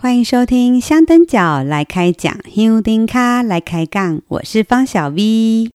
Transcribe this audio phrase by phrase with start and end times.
[0.00, 5.70] 欢迎收听香灯脚来开讲，香灯脚来开杠，我是方小 V。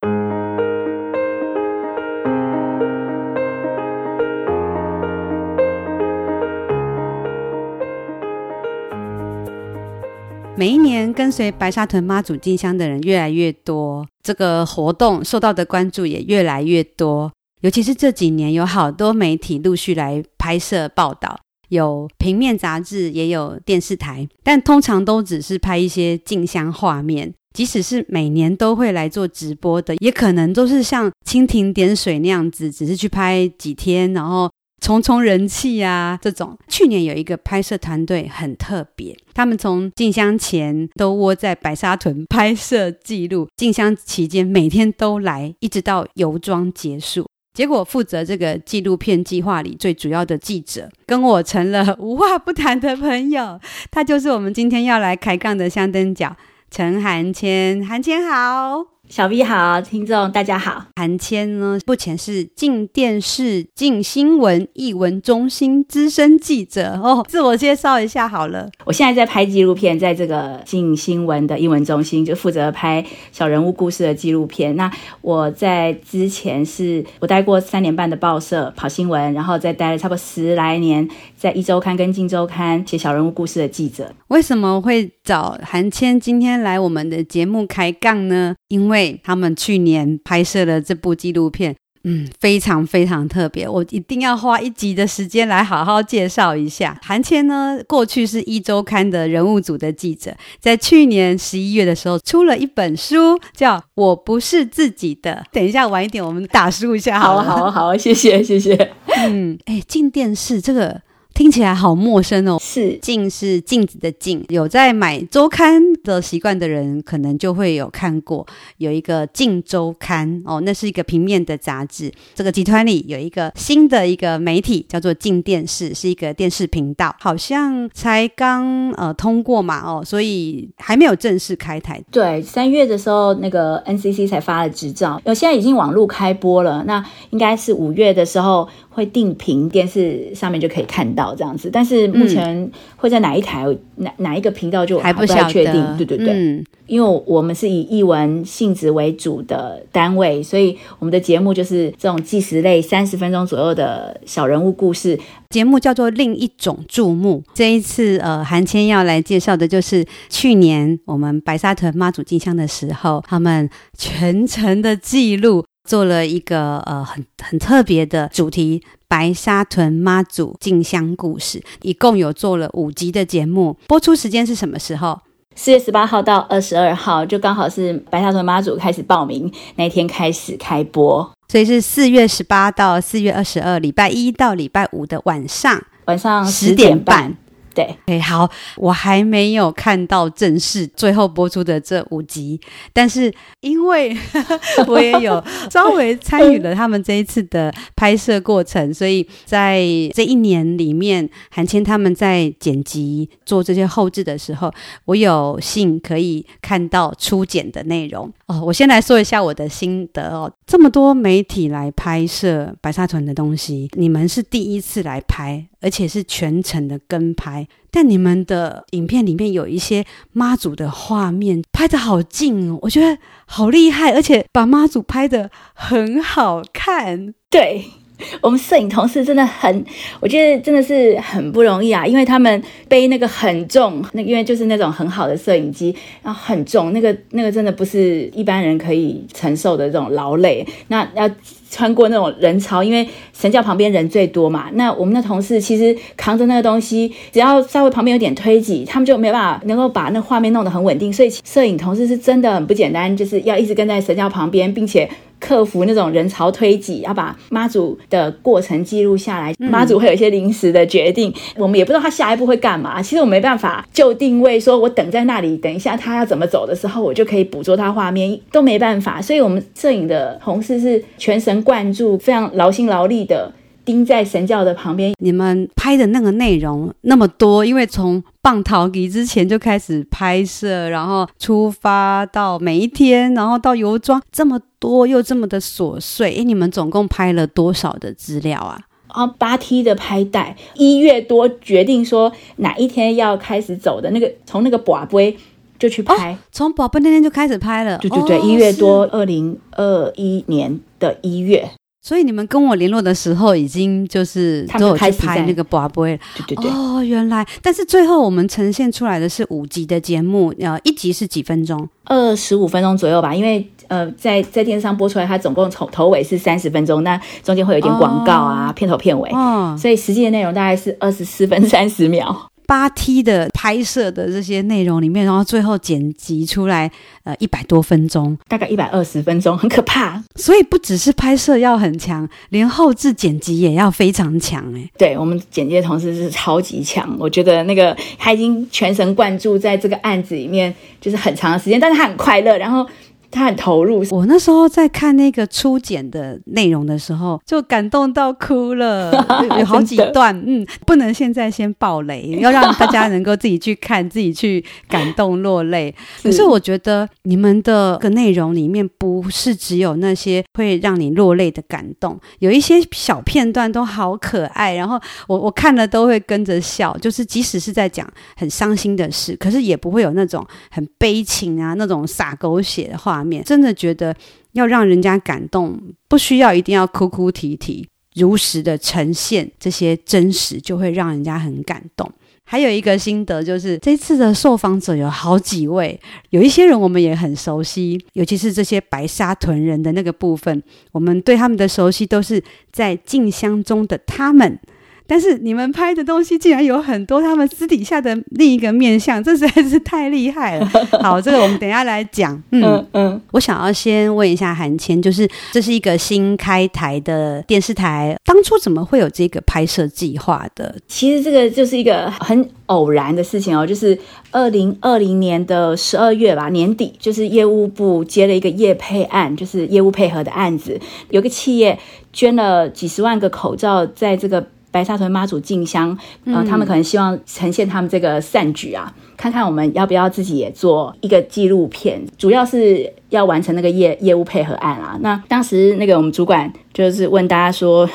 [10.55, 17.33] 每一年跟随白沙屯妈祖进香的人越来越多，这个活动受到的关注也越来越多。
[17.59, 21.42] 尤其是这几年，有好多媒体陆续来拍摄报道。
[21.73, 27.33] 有平面杂志，也有电视台，但通常都只是拍一些进香画面。
[27.53, 34.49] 即使是每年都会来做直播的，也可能都是像蜻蜓点水那样子，只是去拍几天，然后
[34.81, 36.57] 冲冲人气啊这种。
[36.67, 47.27] 去年有一个拍摄团队很特别，他们从进香前都窝在白沙屯拍摄记录，进香期间每天都来，一直到游庄结束。
[47.53, 53.59] 结果负责这个纪录片计划里最主要的记者，跟我成了无话不谈的朋友。
[53.91, 56.35] 他就是我们今天要来开杠的香灯角
[56.71, 58.85] 陈涵谦，涵谦好。
[59.09, 60.85] 小 V 好，听众大家好。
[60.95, 67.23] 韩谦呢，目前是静电视、静新闻艺文中心资深记者哦。
[67.27, 68.69] 自我介绍一下好了。
[68.85, 74.73] 我现在在拍纪录片，在这个静新闻的艺文中心，就负责拍小人物故事的纪录片。
[74.77, 74.89] 那
[75.21, 81.07] 我在之前是我待过三年半的报社跑新闻，然后再待了差不多十来年，
[81.43, 84.09] 在一周刊跟镜周刊写小人物故事的记者。
[84.29, 88.55] 为什么会找韩谦今天来我们的节目开杠呢？
[88.69, 91.75] 因为他们去年拍摄了这部纪录片，
[92.05, 96.97] 嗯，非常非常特别，我一定要花一集的时间来好好介绍一下。
[97.03, 105.43] 韩谦呢，过去是一周刊的人物组的记者，在去年十一月的时候出了一本书，叫《我不是自己的》。
[105.53, 108.93] 等一下晚一点我们打书一下好，好，好，好，谢谢，谢谢。
[109.27, 111.01] 嗯，哎，进电视这个。
[111.33, 112.57] 听起来好陌生哦。
[112.61, 118.45] 是，镜是镜子的镜，有在买周刊的习惯的人，可能就会有看过，
[118.77, 122.11] 有一个镜周刊哦，那是一个平面的杂志。
[122.35, 131.99] 这个集团里有一个新的一个媒体，叫做镜电视，是一个电视频道，好像才刚呃通过嘛哦，所以还没有正式开台。
[132.11, 138.69] 对，三月的时候那个 NCC 才发了执照，呃现在已经网络开播了，那应该是五月的时候。
[138.93, 145.97] 会定频，电视上面就可以看到这样子，但是目前会在哪一台、嗯、哪哪一个频道就还不太确定。
[145.97, 155.19] 对对对，嗯、因为我们是以译文性质为主的单位，所以我们的节目就是这种纪实类，三十分钟左右的小人物故事。
[155.49, 157.43] 节目叫做《另一种注目》。
[157.53, 165.63] 这一次，呃，韩千要来介绍的就是去年我们白沙屯妈祖进香的时候，他们全程的记录。
[165.83, 173.77] 做了一个呃很很特别的主题——白沙屯妈祖进香故事，一共有做了五集的节目。
[173.87, 175.19] 播出时间是什么时候？
[175.55, 187.37] 四月十八号到二十二号，就刚好是白沙屯妈祖开始报名那天开始开播，所以是四月十八到四月二十二，礼拜一到礼拜五的晚上，晚上十点半。
[187.73, 192.59] 对，哎，好，我还没有看到正式最后播出的这五集，
[192.93, 194.15] 但是因为
[194.87, 199.81] 我也有 稍微参与了他们这一次的拍摄过程，所以在
[200.13, 204.71] 这一年里面，韩谦他们在剪辑做这些后置的时候，
[205.05, 215.67] 我有幸可以看到初剪的内容我先来说一下我的心得哦，这么多媒体来拍摄白沙屯的东西，你们是第一次来拍。
[215.83, 227.33] 而且是全程的跟拍，但你们的影片里面有一些妈祖的画面拍的好近哦，我觉得好厉害，而且把妈祖拍的很好看。
[227.49, 227.83] 对，
[228.41, 229.85] 我们摄影同事真的很，
[230.19, 241.29] 我觉得真的是很不容易啊，因为他们背那个很重，那因为就是那种很好的摄影机，然后很重，那个那个真的不是一般人可以承受的这种劳累，那要。
[241.73, 244.69] 穿过那种人潮，因为神轿旁边人最多嘛。
[244.73, 251.11] 那我们的同事其实扛着那个东西，只要稍微旁边有点推挤，他们就没办法能够把那画面弄得很稳定。
[251.11, 255.09] 所以摄影同事是真的很不简单，就是要一直跟在神轿旁边，并且。
[255.45, 259.53] 克服那种人潮推挤，要把妈祖的过程记录下来。
[259.57, 263.01] 妈祖会有一些临时的决定，嗯，我们也不知道他下一步会干嘛。
[263.01, 269.21] 其实我没办法就定位，说我等在那里，等一下他要怎么走的时候，我就可以捕捉他画面，都没办法。
[269.21, 273.51] 所以，我们摄影的同事是全神贯注，非常劳心劳力的。
[273.85, 275.13] 盯在神教的旁边。
[275.19, 286.35] 你们拍的那个内容那么多，因为从棒桃给之前就开始拍摄，然后出发到每一天，然后到游庄，这么多又这么的琐碎。
[286.35, 288.81] 诶，你们总共拍了多少的资料啊？
[289.15, 295.37] 然后八 T 的拍带，一月多决定说哪一天要开始走的那个，从那个跋杯
[295.79, 297.97] 就去拍，从宝杯那天就开始拍了。
[297.99, 301.69] 对对对，一、哦、月多，二零二一年的一月。
[302.05, 306.19] 所以你们跟我联络的时候，已经就是都有去拍那个拔杯了。
[306.35, 306.69] 对对对。
[306.69, 311.87] 哦，原来，但是最后我们呈现出来的是五集的节目，呃，一集是几分钟？
[312.03, 313.33] 二十五分钟左右吧。
[313.33, 319.29] 因为呃，在在电视上播出来，它总共从头尾是三十分钟，那中间会有一点广告啊，哦、片头片尾。
[319.31, 319.73] 哦。
[319.79, 322.49] 所以实际的内容大概是二十四分三十秒。
[322.65, 326.91] 八 T 的拍摄的这些内容里面，然后最后剪辑出来，
[327.23, 330.21] 呃，一百多分钟，大概一百二十分钟，很可怕。
[330.35, 334.89] 所以不只是拍摄要很强，连后置剪辑也要非常强哎。
[334.97, 342.85] 对，我们剪辑的同事是超级强，我觉得那个他已经全神贯注在这个案子里面，就是很长的时间，但是他很快乐，然后。
[343.33, 344.05] 他很投入。
[344.11, 349.11] 我那时候在看那个初剪的内容的时候，就感动到哭了，
[349.57, 350.33] 有好几段。
[350.45, 355.93] 嗯，不能现在先爆雷，要让大家能够自己去看，自己去感动落泪。
[356.21, 364.75] 可是我觉得你们的个内容里面不是只有那些会让你落泪的感动，有一些小片段都好可爱。
[364.75, 373.22] 然后我我看了都会跟着笑，就是即使是在讲很伤心的事，可是也不会有那种很悲情啊，那种洒狗血的话。
[373.43, 374.15] 真的觉得
[374.51, 382.11] 要让人家感动，不需要一定要哭哭啼啼，如实的呈现这些真实，就会让人家很感动。
[382.45, 385.97] 还有一个心得就是，这次的受访者有好几位，
[386.31, 390.61] 有一些人我们也很熟悉，尤其是这些白沙屯人的那个部分，
[390.91, 394.59] 我们对他们的熟悉都是在进香中的他们。
[395.05, 400.65] 但是你们拍的东西竟然有很多他们私底下的另一个面相，这实在是太厉害了。
[401.03, 402.33] 好，这个我们等一下来讲。
[402.51, 410.75] 嗯嗯，嗯，我想要先问一下韩谦，就是这是一个新开台的电视台，当初怎么会有这个拍摄计划的？
[410.87, 413.97] 其实这个就是一个很偶然的事情哦，就是
[414.31, 420.79] 二零二零年的十二月吧，年底，就是业务部接了一个业配案，就是业务配合的案子，
[421.09, 421.77] 有个企业
[422.13, 424.47] 捐了几十万个口罩，在这个。
[424.73, 434.97] 白沙屯妈祖进香，然后他们可能希望呈现他们这个善举啊，嗯、看看我们要不要自己也做一个纪录片，主要是要完成那个业业务配合案啊。
[435.01, 437.87] 那当时那个我们主管就是问大家说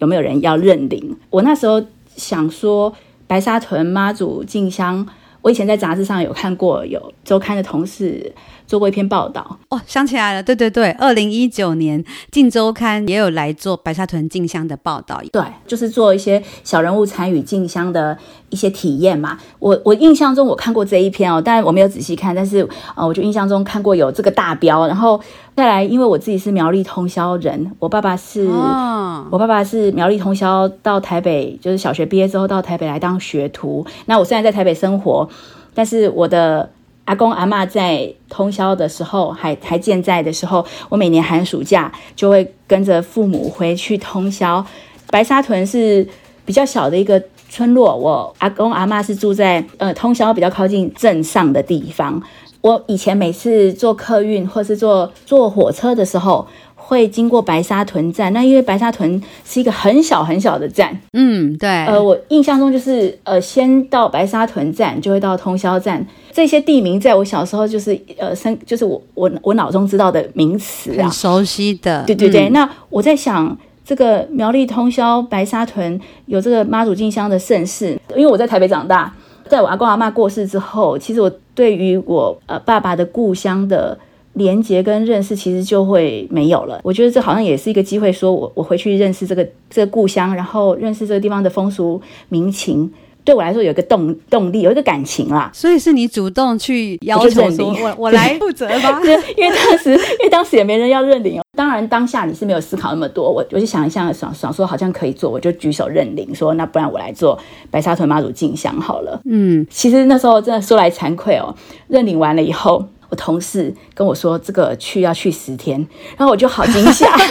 [0.00, 1.80] 有没有人要认领，我那时候
[2.16, 2.92] 想说
[3.28, 5.06] 白沙屯妈祖进香，
[5.40, 8.32] 我以前在杂志上有看过，有周刊的同事。
[8.66, 18.16] 做过一篇报道哦，想起来了，对对对，二零一九年《镜周刊》也有来做白沙屯进香的报道，对，就是做一些小人物参与进香的
[18.48, 19.38] 一些体验嘛。
[19.58, 25.20] 我我印象中我看过这一篇哦，但我没有仔细看，但是呃，我就印象中看过有这个大标，然后
[25.54, 33.86] 再来，因为我自己是苗栗通霄人，我爸爸是，哦、我爸爸是苗栗通霄到台北，就是小学毕业之后到台北来当学徒。
[34.06, 35.28] 那我虽然在台北生活，
[35.74, 36.70] 但是我的。
[37.04, 44.64] 阿公阿嬷在通宵的时候还还健在的时候，我每年寒暑假就会跟着父母回去通宵。
[45.10, 46.06] 白沙屯是
[46.44, 52.22] 比较小的一个村落，我阿公阿嬷是住在呃通宵比较靠近镇上的地方。
[52.62, 56.46] 我以前每次坐客运或是坐坐火车的时候，
[56.86, 61.68] 会经过白沙屯站，那因为白沙屯是一个很小很小的站，嗯，对。
[61.86, 66.06] 呃，我印象中就是呃，先到白沙屯站，就会到通宵站。
[66.30, 72.04] 这些地名在我小时候就是呃，生就是我我我脑中知道的名词啊，很熟悉的。
[72.06, 72.48] 对对对。
[72.50, 79.10] 嗯、那我在想，这个苗栗通宵白沙屯有这个妈祖进香的盛事，因为我在台北长大，
[79.48, 83.98] 在我阿公阿嬷过世之后，其实我对于我呃爸爸的故乡的。
[84.34, 86.80] 连接跟认识其实就会没有了。
[86.84, 92.92] 我觉得这好像也是一个机会，说我我回去认识这个这个故乡，然后认识这个地方的风俗民情，
[93.24, 95.50] 对我来说有一个动动力，有一个感情啦。
[95.54, 99.00] 所以是你主动去要求说，我我，我来负责吧。
[99.36, 101.44] 因为当时因为当时也没人要认领哦。
[101.56, 107.38] 当然当下你是没有思考那么多，我我就想一想，想想说好像可以做，我就举手认领，说那不然我来做
[107.70, 109.20] 白沙屯妈祖进香好了。
[109.24, 111.54] 嗯，其实那时候真的说来惭愧哦，
[111.86, 112.84] 认领完了以后。
[113.14, 117.06] 同事跟我说，这个去要去十天，然后我就好惊吓，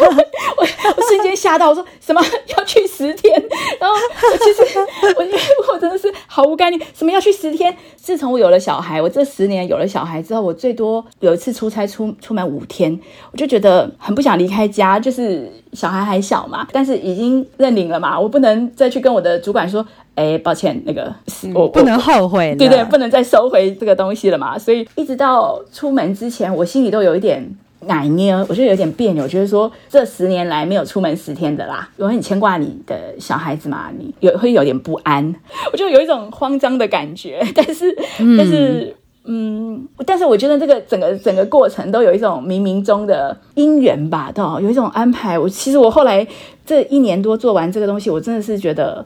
[0.58, 2.24] 我我瞬间吓到，我说什么
[2.58, 3.34] 要去十天？
[3.80, 3.96] 然后
[4.32, 4.80] 我其实
[5.18, 5.40] 我因为
[5.72, 7.76] 我真的是毫无概念，什么要去十天？
[8.04, 13.00] 自从我有了小孩，我这十年有了小孩之后，我最多有一次出差出出门五天，
[13.32, 19.86] 我就觉得很不想离开家，就是小孩还小嘛，但是已经认领了嘛，我不能再去跟我的主管说。
[20.16, 21.12] 哎，抱歉，那个
[21.56, 24.60] 我、嗯、不能后悔，对对，不能再收回这个东西了嘛。
[24.60, 27.44] 所以一直到出门之前，我心里都有一点
[27.88, 35.34] 奶捏，我就有点别扭，就是说这十年来没有出门十天的啦，我很牵挂你的小孩子嘛，你有会有点不安，
[35.72, 38.96] 我就有一种慌张的感觉， 但是，嗯、但是。
[39.26, 45.40] 嗯，但是我觉得这个整个整个过程都有一种冥冥中的因缘吧，都有一种安排。
[45.40, 46.28] 我其实我后来
[46.66, 49.06] 这一年多做完这个东西，我真的是觉得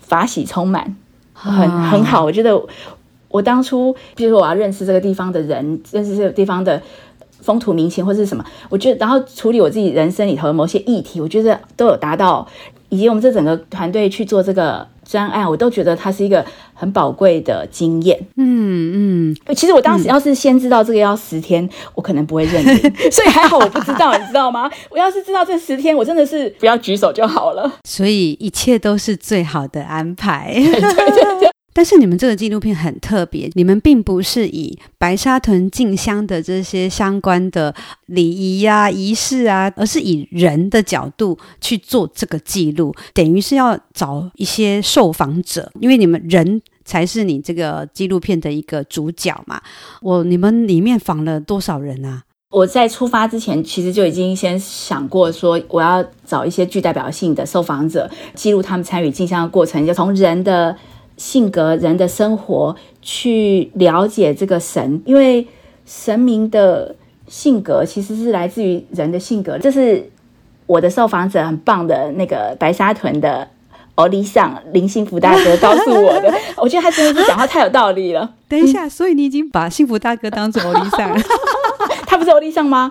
[0.00, 0.96] 法喜充满，
[1.32, 2.24] 很很好。
[2.24, 2.60] 我觉得
[3.28, 6.82] 我当初，比如说我要认识这个地方的人，认识这个地方的
[7.44, 12.46] 风土民情或是什么，我觉得然后处理我自己人生里头的某些议题，我觉得都有达到。
[12.90, 14.86] 以及我们这整个团队去做这个。
[15.06, 18.18] 专案，我都觉得它是一个很宝贵的经验。
[18.36, 22.76] 嗯嗯，其实我当时要是先知道这个要十天，嗯、我可能不会认领，
[23.12, 24.70] 所以还好我不知道，你知道吗？
[24.88, 27.70] 我要是知道这十天，我真的是不要举手就好了。
[27.86, 30.54] 所以一切都是最好的安排。
[30.54, 31.53] 对 对对。
[31.76, 37.74] 但是你们这个纪录片很特别，你们并不是以白沙屯进香的这些相关的
[38.06, 49.60] 礼仪呀、仪式啊，而是以人的角度去做这个记录，等于是要找一些受访者，因为你们人才是你这个纪录片的一个主角嘛。
[50.00, 52.22] 我你们里面访了多少人啊？
[52.50, 60.76] 我在出发之前，其实就已经先想过说，我要找一些具代表性的受访者，记录他们参与进香的过程，就从人的。
[61.16, 65.46] 性格、人的生活，去了解这个神，因为
[65.86, 66.94] 神明的
[67.28, 69.58] 性格其实是来自于人的性格。
[69.58, 70.10] 这是
[70.66, 73.48] 我的受访者很棒的那个白沙屯的
[73.94, 78.34] 欧丽桑林幸福大哥告诉我的， 我觉得他真的是讲话太有道理了。
[78.48, 81.22] 等一下，所以你已经把幸福大哥当做欧丽尚了？
[82.06, 82.90] 他不是欧丽尚吗？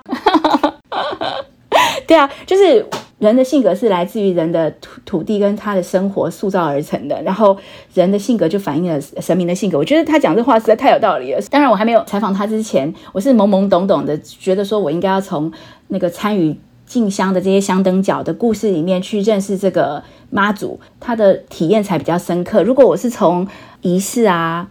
[2.08, 2.86] 对啊，就是。
[3.24, 7.58] 人的性格是来自于人的土土地跟他的生活塑造而成的，然后
[7.94, 9.78] 人的性格就反映了神明的性格。
[9.78, 11.42] 我觉得他讲这话实在太有道理了。
[11.50, 15.50] 当然，我还没有采访他之前，我是懵懵懂懂的，觉得说我应该要从
[15.88, 16.54] 那个参与
[16.86, 22.62] 进香的这些香灯角的故事里面去认识这个妈祖，他的体验才比较深刻。
[22.62, 23.48] 如果我是从
[23.84, 24.68] 仪式啊、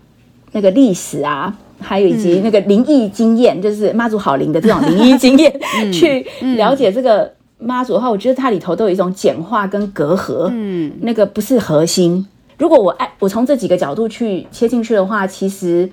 [0.53, 7.33] 那个历史啊，还有以及那个灵异经验，嗯、就是妈祖好灵的这种灵异经验， 嗯、去了解这个。
[7.63, 12.27] 妈祖的话，我觉得它里头都有一种简化跟隔阂，嗯，那个不是核心。
[12.59, 15.91] 如果我爱我从这几个角度去切进去的话，其实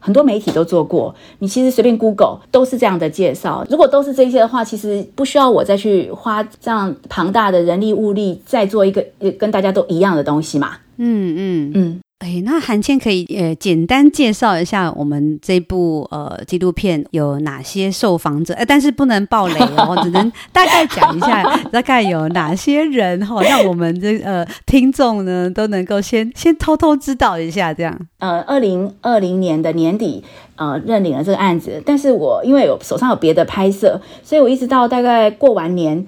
[0.00, 3.64] 很多媒体都做过，你其实随便 Google 都是这样的介绍。
[3.70, 9.04] 如果都是这些的话，其实不需要我再去花这样庞大的人力物力再做一个
[9.38, 10.72] 跟大家都一样的东西嘛。
[10.96, 12.00] 嗯嗯嗯。
[12.20, 18.52] 嗯哎，那韩倩可以呃简单介绍一下我们这部呃纪录片有哪些受访者？
[18.54, 27.96] 哎，但是不能爆雷哦，只能 大概讲一下大概有哪些人哈、哦，让我们这呃听众呢都能够先先偷偷知道一下这样。
[28.18, 30.24] 呃，二零二零年的年底
[30.56, 36.04] 呃认领了这个案子，但是我因为有手上有别的拍摄，所以我一直到大概过完年，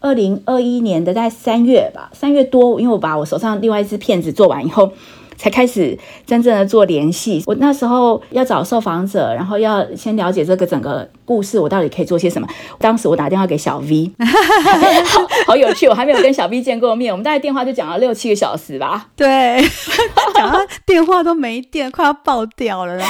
[0.00, 4.90] 二零二一年的大概三月吧，三月多，因为我把我手上另外一支片子做完以后。
[5.40, 7.42] 才开始真正的做联系。
[7.46, 12.46] 我那时候要找受访者，然后要先了解这个整个故事，我到底可以做些什么。
[12.78, 14.12] 当时我打电话给小 V，
[15.46, 15.88] 好，有趣。
[15.88, 19.08] 我还没有跟小 V 见过面，我们大概电话就讲了六七个小时吧。
[19.16, 19.64] 对，
[20.36, 23.02] 讲到电话都没电，快要爆掉了。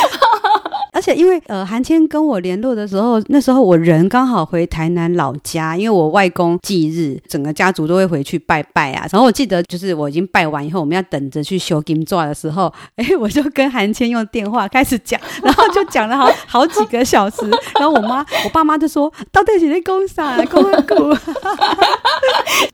[1.00, 9.06] 而且因为呃，韩谦跟我联络的时候，那时候我人刚好回台南老家，因为我外公忌日，整个家族都会回去拜拜啊。
[9.10, 17.48] 然后我记得就是我已经拜完以后，我们要等着去修金座的时候， 哎，我就跟韩谦用电话开始讲，然后就讲了好好几个小时。
[17.78, 20.36] 然后我妈、我爸妈就说：“到底是在公啥？
[20.50, 21.16] 公很久。”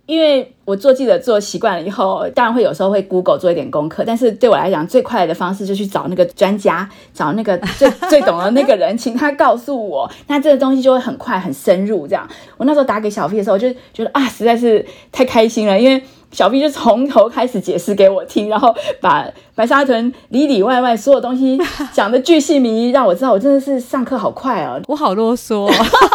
[0.06, 12.06] 因为我做记者做习惯了以后，当然会有时候会 Google 做一点功课，但是对我来讲最快的方式就去找那个专家，找那个最最 懂的那个人，请他告诉我， 那这个东西就会很快很深入。
[12.06, 16.02] 这样，我那时候打给小 V 的时候，就觉得啊，实在是太开心了，因为。
[16.32, 21.58] 小 V 就从头开始解释给我听，然后把白沙屯里里外外所有东西
[21.92, 25.66] 讲的巨细靡遗，让我知道我真的是上课好快哦， 我好啰嗦，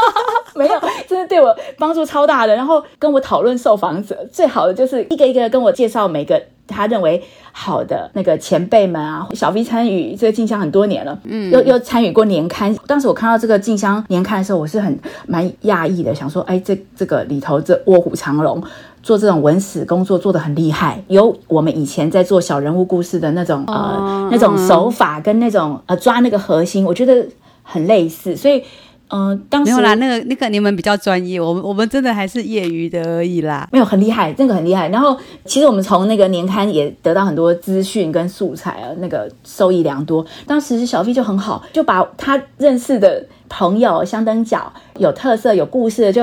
[0.54, 2.54] 没有，真的对我帮助超大的。
[2.54, 6.40] 然后跟我讨论受访者，最好的就是一个一个跟我介绍每个
[6.72, 9.28] 他认为好的那个前辈们啊。
[9.34, 12.76] 小 V 参与这个进香很多年了，嗯，又又参与过年刊。
[12.88, 14.98] 当时我看到这个进香年刊的时候，我是很
[15.28, 18.64] 蛮讶异的，想说，哎，这这个里头这卧虎藏龙。
[19.04, 27.26] 做这种文史工作做得很厉害，有我们以前在做小人物故事的那种呃、哦、那种手法跟那种呃抓那个核心，我觉得
[27.64, 28.36] 很类似。
[28.36, 28.64] 所以
[29.12, 33.68] 嗯、呃，当时没有啦，那个那个你们比较专业，我们我们真的还是业余的而已啦。
[33.72, 34.90] 没有很厉害，那个很厉害。
[34.90, 40.26] 然后其实我们从那个年刊也得到很多资讯跟素材啊，那个受益良多。
[40.48, 43.26] 当时小 V 就很好，就把他认识的。
[43.54, 46.22] 朋友香灯角有特色、有故事的就。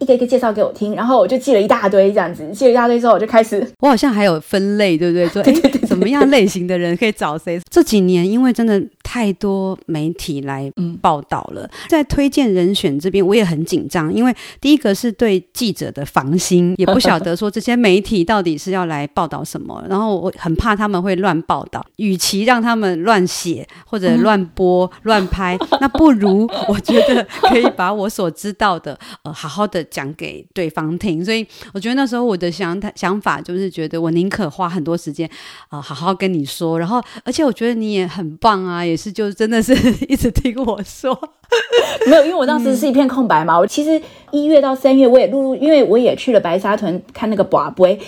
[0.00, 5.28] 一个一个介绍给我听，然后我就记了一大堆这样子，记了一大堆之后，我就开始，我好像还有分类，对不对？
[5.28, 5.52] 说， 哎，
[5.86, 7.60] 怎么样类型的人可以找谁？
[7.70, 29.84] 这几年因为真的太多媒体来报道了，嗯、在推荐人选这边我也很紧张，因为第一个是对记者的防心， 也不晓得说这些媒体到底是要来报道什么，然后我很怕他们会乱报道，与其让他们乱写或者乱播、嗯、 乱拍，那不如我觉得可以把我所知道的，呃，好好的。
[29.90, 35.28] 讲给对方听，所以我觉得那时候我的想想法就是觉得我宁可花很多时间
[35.68, 39.74] 啊、呃，好好跟你说，然后而且我觉得你也很棒啊，也是就真的是
[40.08, 41.18] 一直听我说，
[42.06, 43.58] 没有，因为我当时是一片空白嘛。
[43.58, 47.98] 我、嗯、其实一月到三月我也陆陆，因为我也去了白沙屯看那个寡杯，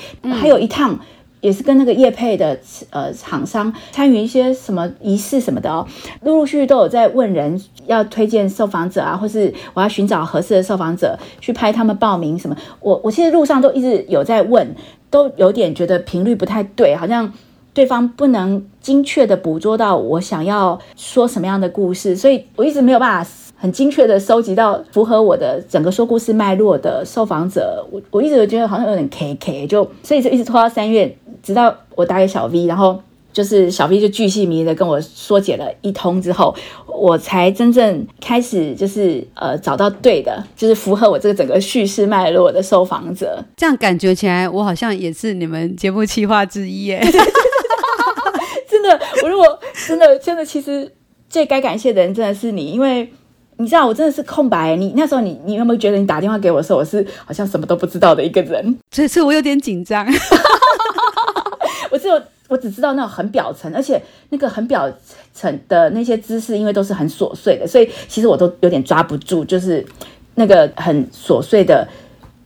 [0.41, 0.99] 还有一趟。
[1.43, 2.59] 也是跟那个业配的
[2.89, 5.87] 呃厂商参与一些什么仪式什么的哦，
[6.23, 12.57] 陆陆续续都有在问人要推荐受访者啊，或是我要寻找合适的受访者去拍他们报名什么。
[12.81, 14.75] 我我其实路上都一直有在问，
[15.11, 17.31] 都有点觉得频率不太对，好像
[17.75, 23.31] 对方不能精确的捕捉到我想要说什么样的故事，所以我一直没有办法
[23.63, 27.87] 很精确的收集到符合我的整个说故事脉络的受访者。
[27.93, 31.17] 我我一直觉得好像有点 K K，就所以就一直拖到三月。
[31.45, 33.01] 直到我打给小 V，然后
[33.33, 36.53] 就是小 V 就巨细靡遗的跟我说解了一通之后，
[36.89, 43.45] 我才真正开始就是呃找到对的，就是符合我这个整个叙事脉络的受访者。
[43.57, 47.01] 这样感觉起来，我好像也是你们节目企划之一耶。
[48.69, 50.93] 真的，我如果真的真的，其实
[51.29, 53.09] 最该感谢的人真的是你，因为
[53.57, 54.75] 你知道我真的是空白。
[54.77, 58.79] 你那时候你你有没有觉得你打电话给我的时候，我是好像什么都不知道的一个人？
[58.91, 60.07] 这次我有点紧张。
[61.91, 64.91] 我只有我只知道那种很表层，而且那个很表
[65.35, 69.85] 层的那些知识，因为都是很琐碎的，所以其实我都有点抓不住，就是
[70.35, 71.87] 那个很琐碎的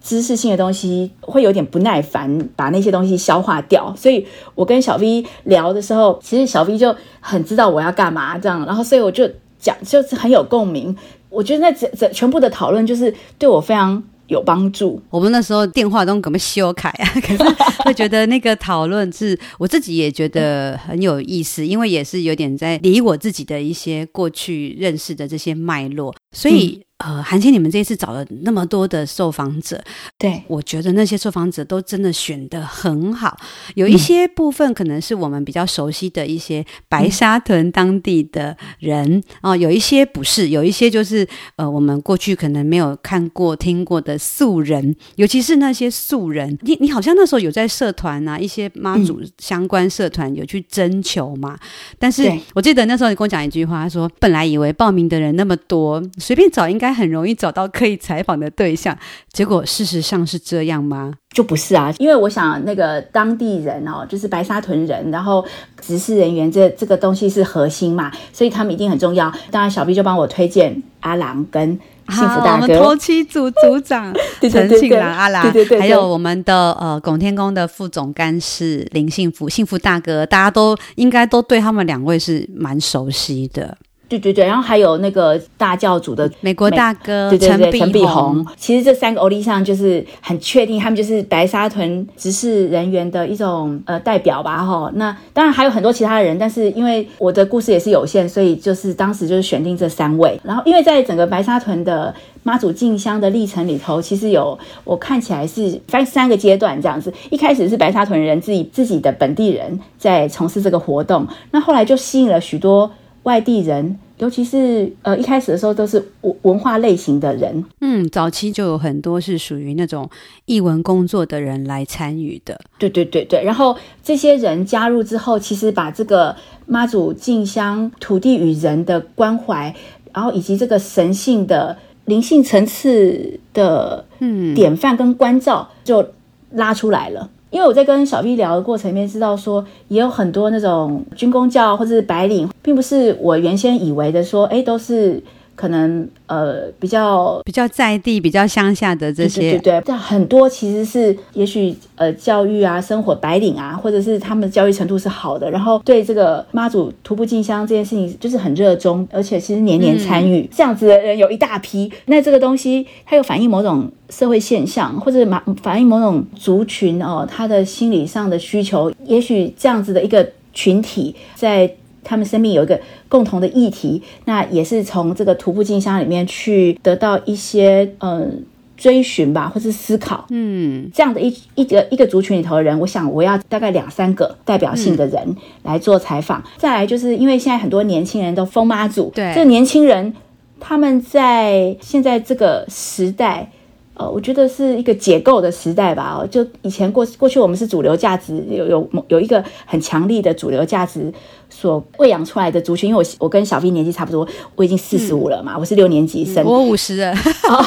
[0.03, 3.95] 知识性的东西，会有点不耐烦把那些东西消化掉。
[3.97, 9.31] 所以我跟小 V 聊的时候，其实小 V 就很知道我要干嘛这样，然后所以我就
[9.67, 10.97] 讲就是很有共鸣。
[11.29, 14.03] 我觉得那整整全部的讨论就是对我非常。
[14.29, 15.01] 有帮助。
[15.09, 17.07] 我们那时候电话都怎么修改啊？
[17.23, 17.45] 可是
[17.85, 26.83] 会觉得那个讨论是，我自己也觉得很有意思，因为也是有点在理我自己的一些过去认识的这些脉络，所以。
[26.99, 29.83] 嗯呃，韩青，你们这一次找了那么多的受访者，
[30.17, 33.37] 对，我觉得那些受访者都真的选的很好。
[33.75, 46.59] 有一些部分可能是我们比较熟悉的一些白沙屯当地的人啊、嗯呃，有一些不是，有一些就是呃，我们过去可能没有看过、听过的素人，尤其是那些素人。
[46.63, 51.59] 你你好像那时候有在社团啊，一些妈祖相关社团有去征求嘛？
[51.61, 56.86] 嗯、但是我记得那时候你跟我讲一句话，他说本来以为报名的人那么多，随便找应该。
[56.93, 58.97] 很容易找到可以采访的对象，
[59.33, 61.15] 结果事实上是这样吗？
[61.33, 65.45] 就不是啊，因为我想那个当地人哦，就是白沙屯人，然后
[65.83, 69.31] 执事人员这这个东西是核心嘛，所以他们一定很重要。
[69.51, 83.77] 当然，小 B 就帮我推荐阿郎跟幸福大哥，我们头七组组长 陈庆郎阿郎，对对对，还有我们的呃拱天宫的副总干事林幸福幸福大哥，大家都应该都对他们两位是蛮熟悉的。
[84.09, 88.47] 对对对，然后还有那个大教主的美国大哥，对对对，陈碧红。
[88.57, 94.91] 其实这三个欧力上就是很确定，他们就是白沙屯执事人员的一种呃代表吧，哈。
[94.95, 100.39] 那当然还有很多其他的人，但是因为我的故事也是有限，所以就是当时就是选定这三位。
[100.45, 102.15] 然后因为在整个白沙屯的
[102.45, 107.13] 妈祖进香的历程里头，其实有我看起来是分三个阶段这样子。
[107.31, 112.89] 一开始是白沙屯人自己自己的本地人在从事这个活动，那后来就吸引了许多。
[113.27, 120.09] 外地人，尤其是呃一开始的时候都是文文化类型的人，嗯，早期就有很多是属于那种
[120.45, 123.43] 译文工作的人来参与的，对对对对。
[123.43, 126.37] 然后这些人加入之后，其实把这个
[126.67, 129.75] 妈祖进香、土地与人的关怀，
[130.15, 136.13] 然后以及这个神性的灵性层次的嗯典范跟关照，就
[136.53, 137.29] 拉出来了。
[137.57, 145.23] 因为我在跟小 V 聊的过程里面，知道说也有很多那种军工教或者是白领，并不是我原先以为的说，哎，都是。
[145.57, 161.91] 可能呃比较比较在地、比较乡下的这些，对对对，但很多其实是也许呃教育啊、生活白领啊，或者是他们的教育程度是好的，然后对这个妈祖徒步进香这件事情就是很热衷，而且其实年年参与，嗯、这样子的人有一大批。
[162.05, 171.75] 那这个东西它又反映某种社会现象，或者反反映某种族群哦，他的心理上的需求，也许这样子的一个群体在。
[172.07, 178.45] 他们生命有一个共同的议题，那也是从这个徒步进香里面去得到一些嗯
[178.77, 186.39] 追寻吧，或是思考，嗯，这样的一一个一个族群里头的人，我想我要大概两三个代表性的人来做采访。
[186.39, 190.15] 嗯、再来就是因为现在很多年轻人都疯妈祖，对，这年轻人
[190.61, 193.51] 他们在现在这个时代。
[193.99, 196.19] 呃，我觉得是一个解构的时代吧。
[196.21, 201.11] 哦，就以前过过去，我们是主流价值有有有一个很强力的主流价值
[201.59, 202.91] 所喂养出来的族群。
[202.91, 207.15] 因为我我跟小 V 年纪差不多，我已经四十五了嘛，嗯、我是六年级生，我五十了。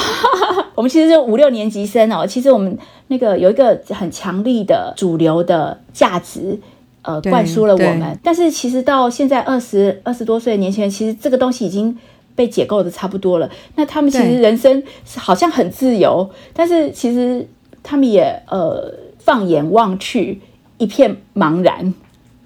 [0.75, 2.27] 我们其实就五六年级生哦。
[2.27, 6.59] 其实我们那个有一个很强力的主流的价值，
[7.01, 8.19] 呃，灌输了我们。
[8.23, 11.97] 但是其实到现在二十二十多岁的年轻人，其实这个东西已经。
[12.35, 14.81] 被解构的差不多了，那他们其实人生
[15.17, 17.45] 好像很自由，但是其实
[17.83, 20.39] 他们也呃放眼望去
[20.77, 21.93] 一片茫然，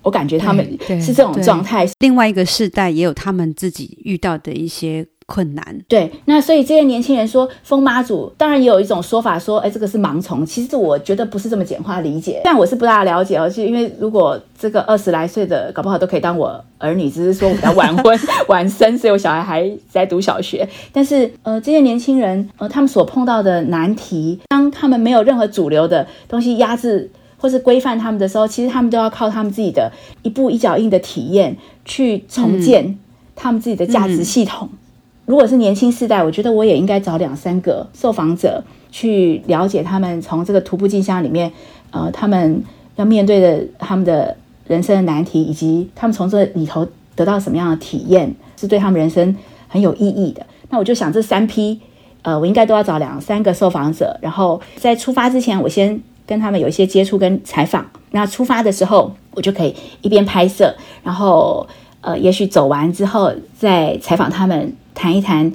[0.03, 1.87] 我感觉他们是这种状态。
[1.99, 5.07] 另外一个世代也有他们自己遇到的一些。
[5.25, 5.63] 困难。
[5.87, 10.45] 对，那所以这些年轻人说疯妈祖，当然也有一种说法说，哎，这个是盲从。
[10.45, 13.49] 其实我觉得不是这么简化理解，但我是不大了解哦。
[13.49, 20.67] 就因为如果这个二十来岁的，搞不好都可以当我儿女，只是说我比较晚婚 晚生，所以我小孩还在读小学。
[20.91, 27.09] 但是呃，这些年轻人呃，他们所碰到的难题，当他们没有任何主流的东西压制
[27.43, 32.97] 或是规范他们的时候，其实他们都要靠他们自己的一步一脚印的体验去重建
[33.35, 34.69] 他们自己的价值系统。
[34.71, 34.77] 嗯嗯
[35.25, 41.51] 如果是年轻世代，我觉得我也应该找两三个受访者去了解他们从这个徒步进香里面，
[41.91, 42.63] 呃，他们
[42.95, 44.35] 要面对的他们的
[44.67, 49.35] 人生的难题，以及他们从这里头得到什么样的体验，是对他们人生
[49.69, 50.45] 很有意义的。
[50.69, 51.79] 那我就想这三批，
[52.23, 57.85] 呃，我应该都要找两三个受访者，然后在出发之前，我先跟他们有一些接触跟采访。
[58.11, 61.67] 那出发的时候，我就可以一边拍摄，然后
[62.01, 64.73] 呃，也许走完之后再采访他们。
[64.95, 65.51] 谈一谈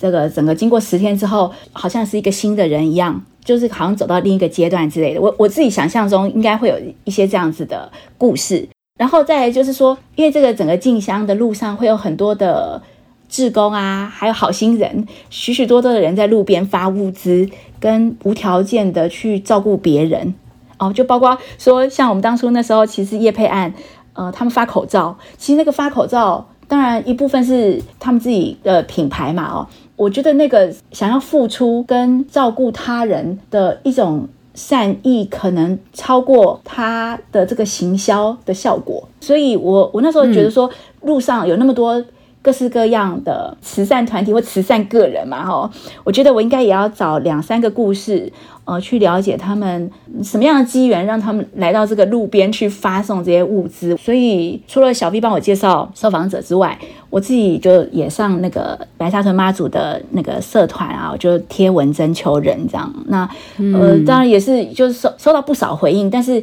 [0.00, 5.20] 这个整个经过十天之后，好像是一个新的人一样，就是好像走到另一个阶段之类的。
[5.20, 8.68] 我我自己想象中应该会有一些这样子的故事。
[8.98, 12.82] 然后再来就是说，因为这个整个进香的路上会有很多的
[13.30, 20.34] 志工啊，还有好心人，许许多多的人在路边发物资，跟无条件的去照顾别人。
[20.78, 23.72] 哦，就包括说像我们当初那时候，其实叶佩案，
[24.12, 26.46] 呃，他们发口罩，其实那个发口罩。
[26.66, 29.66] 当然，一部分是他们自己的品牌嘛，哦，
[29.96, 39.08] 我觉得那个想要付出跟照顾他人的一种善意，可能超过他的这个行销的效果。
[39.20, 40.70] 所以我我那时候觉得说，
[41.02, 42.00] 路上有那么多
[42.42, 45.70] 各式各样的慈善团体或慈善个人嘛，哈，
[46.04, 48.32] 我觉得我应该也要找两三个故事。
[48.66, 49.90] 呃，去了解他们
[50.22, 53.96] 什么样的机缘，让他们来到这个路边去发送这些物资。
[53.96, 62.94] 所以，除了小 V 帮我介绍受访者之外，我自己就也上那个白沙屯妈祖的那个社团啊，我就贴文征求人这样。
[63.08, 63.28] 那
[63.74, 66.40] 呃，当然也是就是收收到不少回应，但是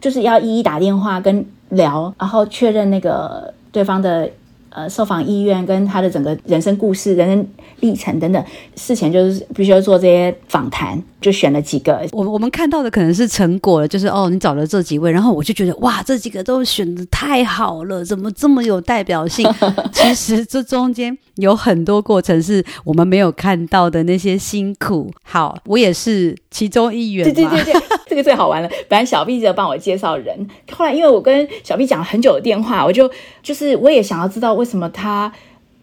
[0.00, 4.30] 就是要一一打电话跟聊，然后确认那个对方的。
[4.76, 7.48] 呃，受访意愿跟他的整个人生故事、人生
[7.80, 12.06] 历程等等，事前就是必须要做这些访谈，就选了几个。
[12.12, 19.44] 我我们看到的可能是成果了，就是哦，你找了这几位，然后我就觉得哇，这几个都选的太好了，怎么这么有代表性？
[19.90, 25.10] 其实这中间有很多过程是我们没有看到的那些辛苦。
[25.24, 27.24] 好，我也是其中一员。
[27.24, 28.68] 对对对对，这个最好玩了。
[28.90, 33.10] 本来小 B 就帮我介绍人，后来因为我跟小 B 讲了很久的电话，我就
[33.42, 34.66] 就是我也想要知道为。
[34.66, 35.32] 为什么他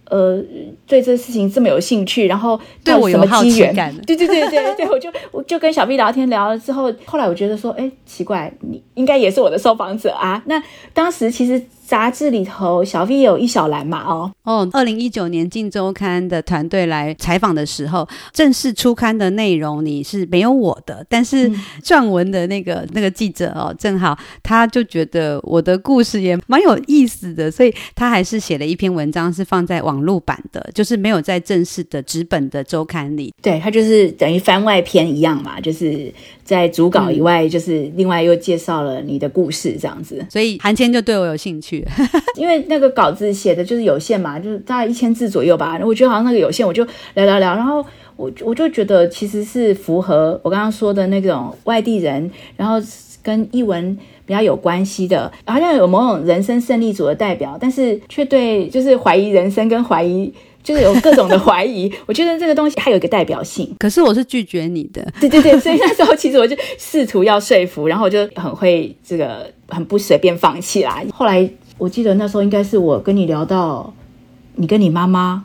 [0.10, 0.42] 呃
[0.88, 2.28] 对这个事情这么有兴趣？
[2.28, 3.74] 然后对我有什么机缘？
[4.06, 10.42] 对对对对对，我就我就跟小 B 聊天聊了之后，后来我觉得说，哎，奇怪，你应该也是我的受访者啊。
[10.46, 10.62] 那
[10.94, 11.62] 当时其实。
[11.86, 21.52] 杂志里头，小 V 也有一小栏嘛，哦哦，二零一九年《镜周刊》的团队来采访的时候，正式出刊的内容你是没有我的，但是
[21.84, 33.34] 撰文的那个那个记者哦，正好他就觉得我的故事也蛮有意思的，所以他还是写了一篇文章，是放在网络版的，就是没有在正式的纸本的周刊里。
[33.42, 36.12] 对，他就是等于番外篇一样嘛，就是
[36.46, 41.73] 在主稿以外，就是另外又介绍了你的故事这样子，嗯、所以韩谦就对我有兴趣。
[42.36, 45.80] 因为那个稿子写的就是有限嘛，就是大概一千字左右吧。
[45.84, 46.84] 我觉得好像那个有限，我就
[47.14, 47.56] 聊聊聊。
[47.56, 47.84] 然后
[48.16, 52.76] 我我就觉得其实是符合我刚刚说的那种外地人，然后
[53.24, 60.34] 跟译文比较有关系的，好像有某种人生胜利组的代表，但是却对就是怀疑人生跟怀疑。
[60.64, 63.76] 就是有各种的怀疑， 我觉得这个东西还有一个代表性。
[63.78, 71.04] 可是我是拒绝你的，对对对，所以那时候其实我就试图要说服，然后我就很会这个很不随便放弃啦。
[71.14, 71.46] 后来
[71.78, 73.94] 我记得那时候应该是我跟你聊到，
[74.56, 75.44] 你跟你妈妈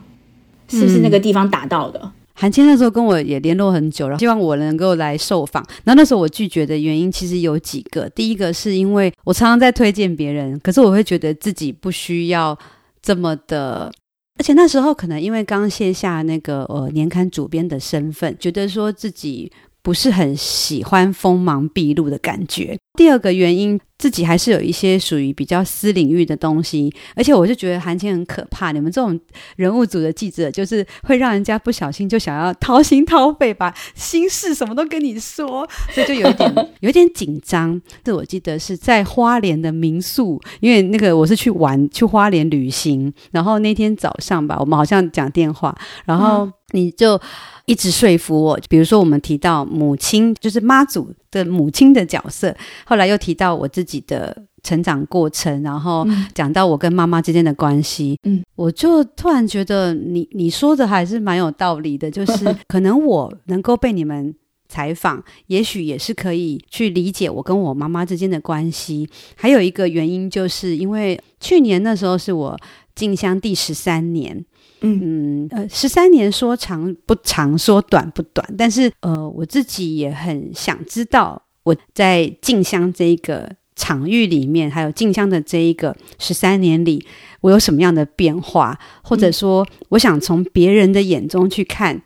[0.67, 2.11] 是不是那个地方打到的？
[2.33, 5.61] 韩千那时候跟我也联络很久了，希望我能够来受访。
[5.83, 12.57] 然后那时候我拒绝的原因其实有几个，第一个是因为我常常在推荐别人，可是我会觉得自己不需要
[13.01, 13.91] 这么的，
[14.37, 19.51] 而且那时候可能因为刚卸下那个呃年刊主编的身份，觉得说自己。
[19.81, 22.77] 不是很喜欢锋芒毕露的感觉。
[22.97, 28.73] 第二个原因，自己还是有一些属于比较私领域的东西，而且我就觉得韩青很可怕。
[28.73, 29.17] 你们这种
[29.55, 37.81] 人物组的记者，就是会让人家不小心就想要掏心掏肺，把心事什么都跟你说，所以就有一点 有点紧张。
[38.03, 47.19] 这我记得是在花莲的民宿，因为那个我是去玩去花莲旅行，然后那天早上吧，我们好像讲电话，然后你就。
[47.65, 52.51] 一直说服我，比如说我们提到母亲，就是妈祖的母亲的角色，
[52.83, 56.03] 后来又提到我自己的成长过程，然后
[56.33, 64.33] 讲到我跟妈妈之间的关系，嗯，我就突然觉得你你说的还是蛮有道理的，就是 可能我能够被你们
[64.67, 69.07] 采访，也许也是可以去理解我跟我妈妈之间的关系。
[69.35, 72.57] 还有一个原因，就是因为去年那时候是我
[72.95, 74.43] 进香第十三年。
[74.81, 87.05] 嗯呃，十三年说长不长，说短不短，但是呃，我自己也很想知道我在静香这一个场域里面，还有静香的这一个十三年里，
[87.41, 92.01] 我有什么样的变化，或者说，我想从别人的眼中去看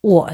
[0.00, 0.30] 我。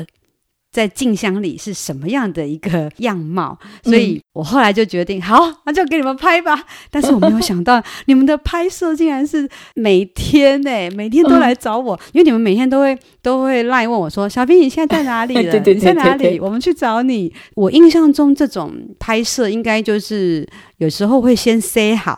[0.78, 3.58] 在静香里是什么样的一个样貌？
[3.82, 5.36] 所以我后来就决定，好，
[5.66, 6.64] 那就给你们拍吧。
[6.88, 15.58] 但是我没有想到，你们的拍摄竟然是每天呢、欸，每天都来找我，因为你们每天都会都会赖问我说：“小兵，你现在在哪里了？
[15.66, 16.38] 你在哪里？
[16.38, 22.16] 我们去找你。”我印象中，这种拍摄应该就是有时候会先 say 好。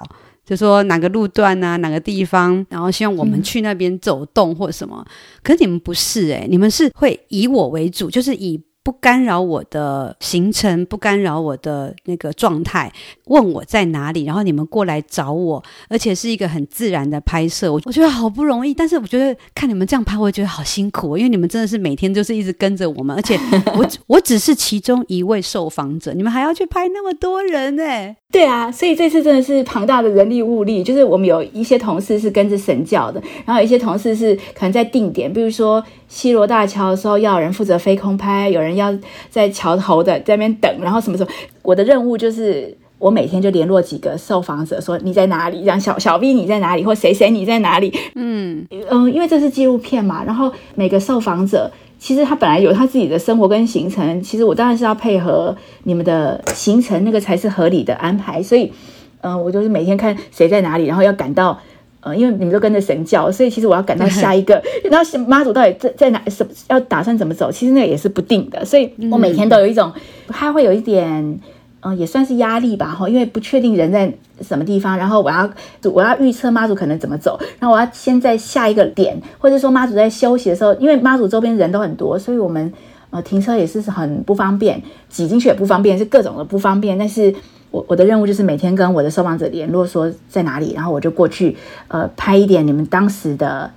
[0.51, 4.97] 就说哪个路段啊，哪个地方，然后希望我们去那边走动或什么。
[5.07, 5.11] 嗯、
[5.45, 8.61] 可是你们不是诶、欸，你们是会以我为主，就是以。
[8.91, 12.93] 不干扰我的行程，不干扰我的那个状态，
[13.27, 23.39] 问我在哪里，然后你们过来找我，而且是一个很自然的拍摄，我我觉得好不容易，但是我觉得看你们这样拍，我觉得好辛苦，因为你们真的是每天就是一直跟着我们，而且
[23.79, 27.85] 我我只是其中一位受访者，你们还要去拍那么多人呢、
[28.33, 38.80] 对啊，所以这次真的是庞大的人力物力，就是我们有一些同事是跟着神教的，然后有一些同事是可能在定点，比如说西罗大桥的时候要有人负责飞空拍，有人。
[38.81, 38.97] 要
[39.29, 41.31] 在桥头的在那边等，然后什么时候？
[41.63, 45.65] 我的任务就是我每天就联络几个受访者，说你在哪里？
[45.65, 46.83] 让小小 V 你在哪里？
[46.83, 47.93] 或谁谁你在哪里？
[48.15, 58.43] 嗯嗯，因为这是纪录片嘛，然后每个受访者其实他本来有他自己的生活跟行程，其实我当然是要配合你们的行程，那个才是合理的安排。
[58.43, 58.73] 所以，
[59.21, 61.61] 嗯，我就是每天看谁在哪里，然后要赶到。
[62.03, 66.23] 呃，因为你们都跟着神教，所以其实我要赶到下一个，然后妈祖到底在在哪？
[66.29, 67.53] 什要打算怎么走？
[67.53, 69.93] 其实那个也是不定的，所以我每天都有一种，
[70.29, 71.41] 他会有一点，嗯、
[71.81, 74.11] 呃，也算是压力吧，哈，因为不确定人在
[74.41, 75.51] 什么地方，然后我要
[75.93, 82.73] 我要预测妈祖可能怎么走，然后我要先在下一个点，或者说妈祖在休息的时候，因为妈祖周边人都很多，所以我们
[83.11, 87.35] 呃停车也是很不方便，挤进去也不方便，是各种的不方便，但是。
[87.71, 91.57] 我我的任务就是每天跟我的受访者联络，说在哪里，然后我就过去，
[91.89, 93.71] 呃，拍一点你们当时的，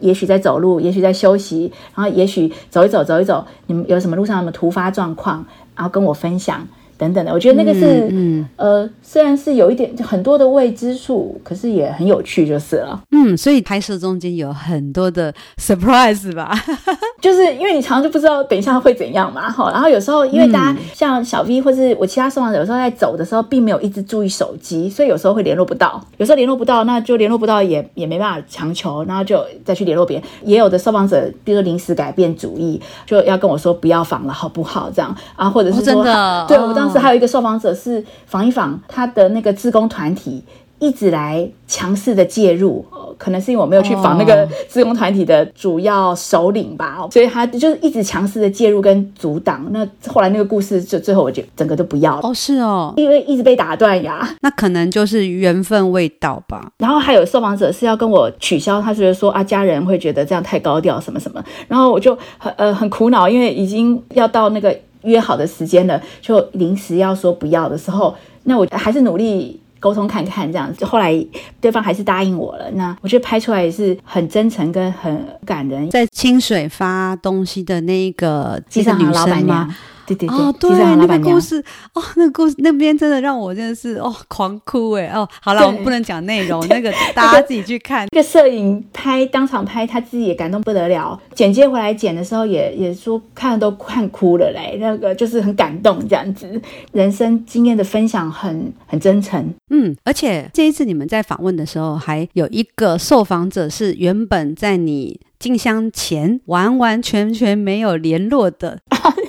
[0.00, 5.44] 也许在走路，也许在休息，然后也许走一走，走一走，你们有什么路上什么突发状况，
[5.74, 6.66] 然后跟我分享。
[6.98, 13.00] 等等的，我觉得那个是，嗯，嗯呃，虽然是有一点很多的未知数，可是也很有趣，就是了。
[13.10, 16.52] 嗯，所以拍摄中间有很多的 surprise 吧，
[17.20, 19.70] 就是因为你常常就不知道等一下会怎样嘛，哈。
[19.70, 26.02] 然后有时候因为大家像小 V 或是我其他受访者，有时候在走的时候并没有一直注意手机，所以有时候会联络不到。
[26.16, 30.26] 有时候联络不到，那就联络不到也也没办法强求，然后就再去联络别人。
[30.44, 34.90] 也有的受访者，比如说临时改变主意，就要跟我说不要访了，好不好？
[34.94, 36.85] 这样啊，或者是说，哦、真的，对我当。
[36.86, 40.42] 当时还有一个受访者是访一访他的那个志工团体，
[40.78, 42.84] 一直来强势的介入，
[43.18, 49.66] 可能是因为我没有去访那个自工团体的主要首领吧，所以他就是一直强势的介入跟阻挡。
[49.70, 52.20] 那后来那个故事就最后我就整个都不要了。
[52.22, 54.36] 哦，是哦，因为一直被打断呀。
[54.42, 56.70] 那可能就是缘分未到吧。
[56.78, 61.42] 然后还有受访者是要跟我取消，他觉得说啊，家人会觉得这样太高调什么什么。
[61.68, 64.76] 然后我就很呃很苦恼，因为已经要到那个。
[65.06, 68.14] 约好的时间了，就临时要说不要的时候，
[68.44, 70.84] 那我还是努力沟通看看这样子。
[70.84, 71.26] 后来
[71.60, 75.88] 对方还是答应我了，那我觉得拍出来也是很真诚跟很感人。
[75.90, 79.74] 在清水发东西的那个机场的老板娘。
[80.06, 81.62] 对对对，哦，对，那个故事，
[81.94, 88.06] 哦，那个故事那边真的让我真的是哦狂哭哎哦，好了，我们不能讲内容，那个大家自己去看。
[88.12, 91.20] 那个摄影拍当场拍，他自己也感动不得了。
[91.34, 96.60] 剪接回来剪的时候也，也也说看了都看哭了嘞，那个就是很感动这样子。
[96.92, 108.78] 人生经验的分享很很真诚，嗯，而且这一次你们在访问的时候，还有一个受访者是原本在你进香前完完全全没有联络的。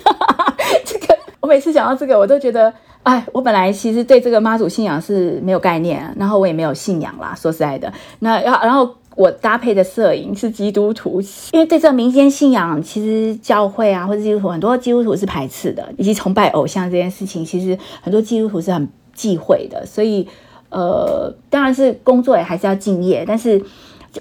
[1.39, 2.73] 我每次讲到这个，我都觉得，
[3.03, 7.35] 哎，我本来其实对这个妈祖信仰是没有概念，然后我也没有信仰啦。
[7.39, 11.21] 说实在的，那然后然后我搭配的摄影是基督徒，
[11.51, 19.85] 因为对这民间信仰，其实教会啊或者基督徒很多基督徒是排斥的，以及崇拜偶像这件事情，其实很多基督徒是很忌讳的。
[19.85, 20.27] 所以，
[20.69, 23.63] 呃，当然是工作也还是要敬业，但是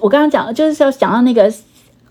[0.00, 1.52] 我刚刚讲就是说讲到那个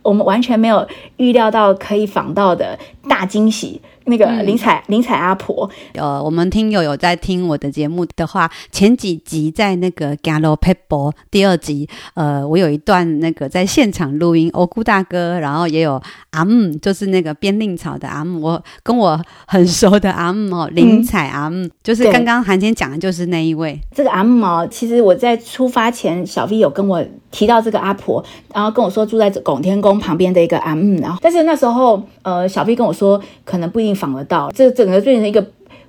[0.01, 0.87] 我们完全没有
[1.17, 3.81] 预料到可以访到的大惊喜。
[4.05, 23.79] 那个林采、嗯、林采阿婆，呃，我们听友有在听我的节目的话，前几集在那个《Gallo Peppo》第二集，呃，我有一段那个在现场录音，欧姑大哥，然后也有阿姆，就是那个编令草的阿姆，我跟我很熟的阿姆哦，林采阿姆，就是刚刚韩天讲的就是那一位。
[23.93, 27.03] 这个阿姆哦，其实我在出发前，小 V 有跟我
[27.35, 33.95] 提到这个阿婆，然后跟我说住在拱天宫旁边的一个阿姆，然后但是那时候呃，小 B 跟我说可能不一定。
[33.95, 35.41] 访得到，这整个变成一个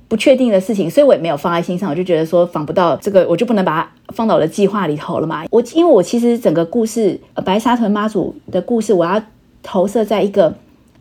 [0.07, 1.91] 不确定的事情，所以我也没有放在心上。
[1.91, 5.45] 我就觉得说访不到这个，我就不能把它放到我的计划里头了嘛。
[5.51, 9.21] 我因为我其实整个故事，白沙屯妈祖的故事，我要
[9.63, 10.55] 投射在一个。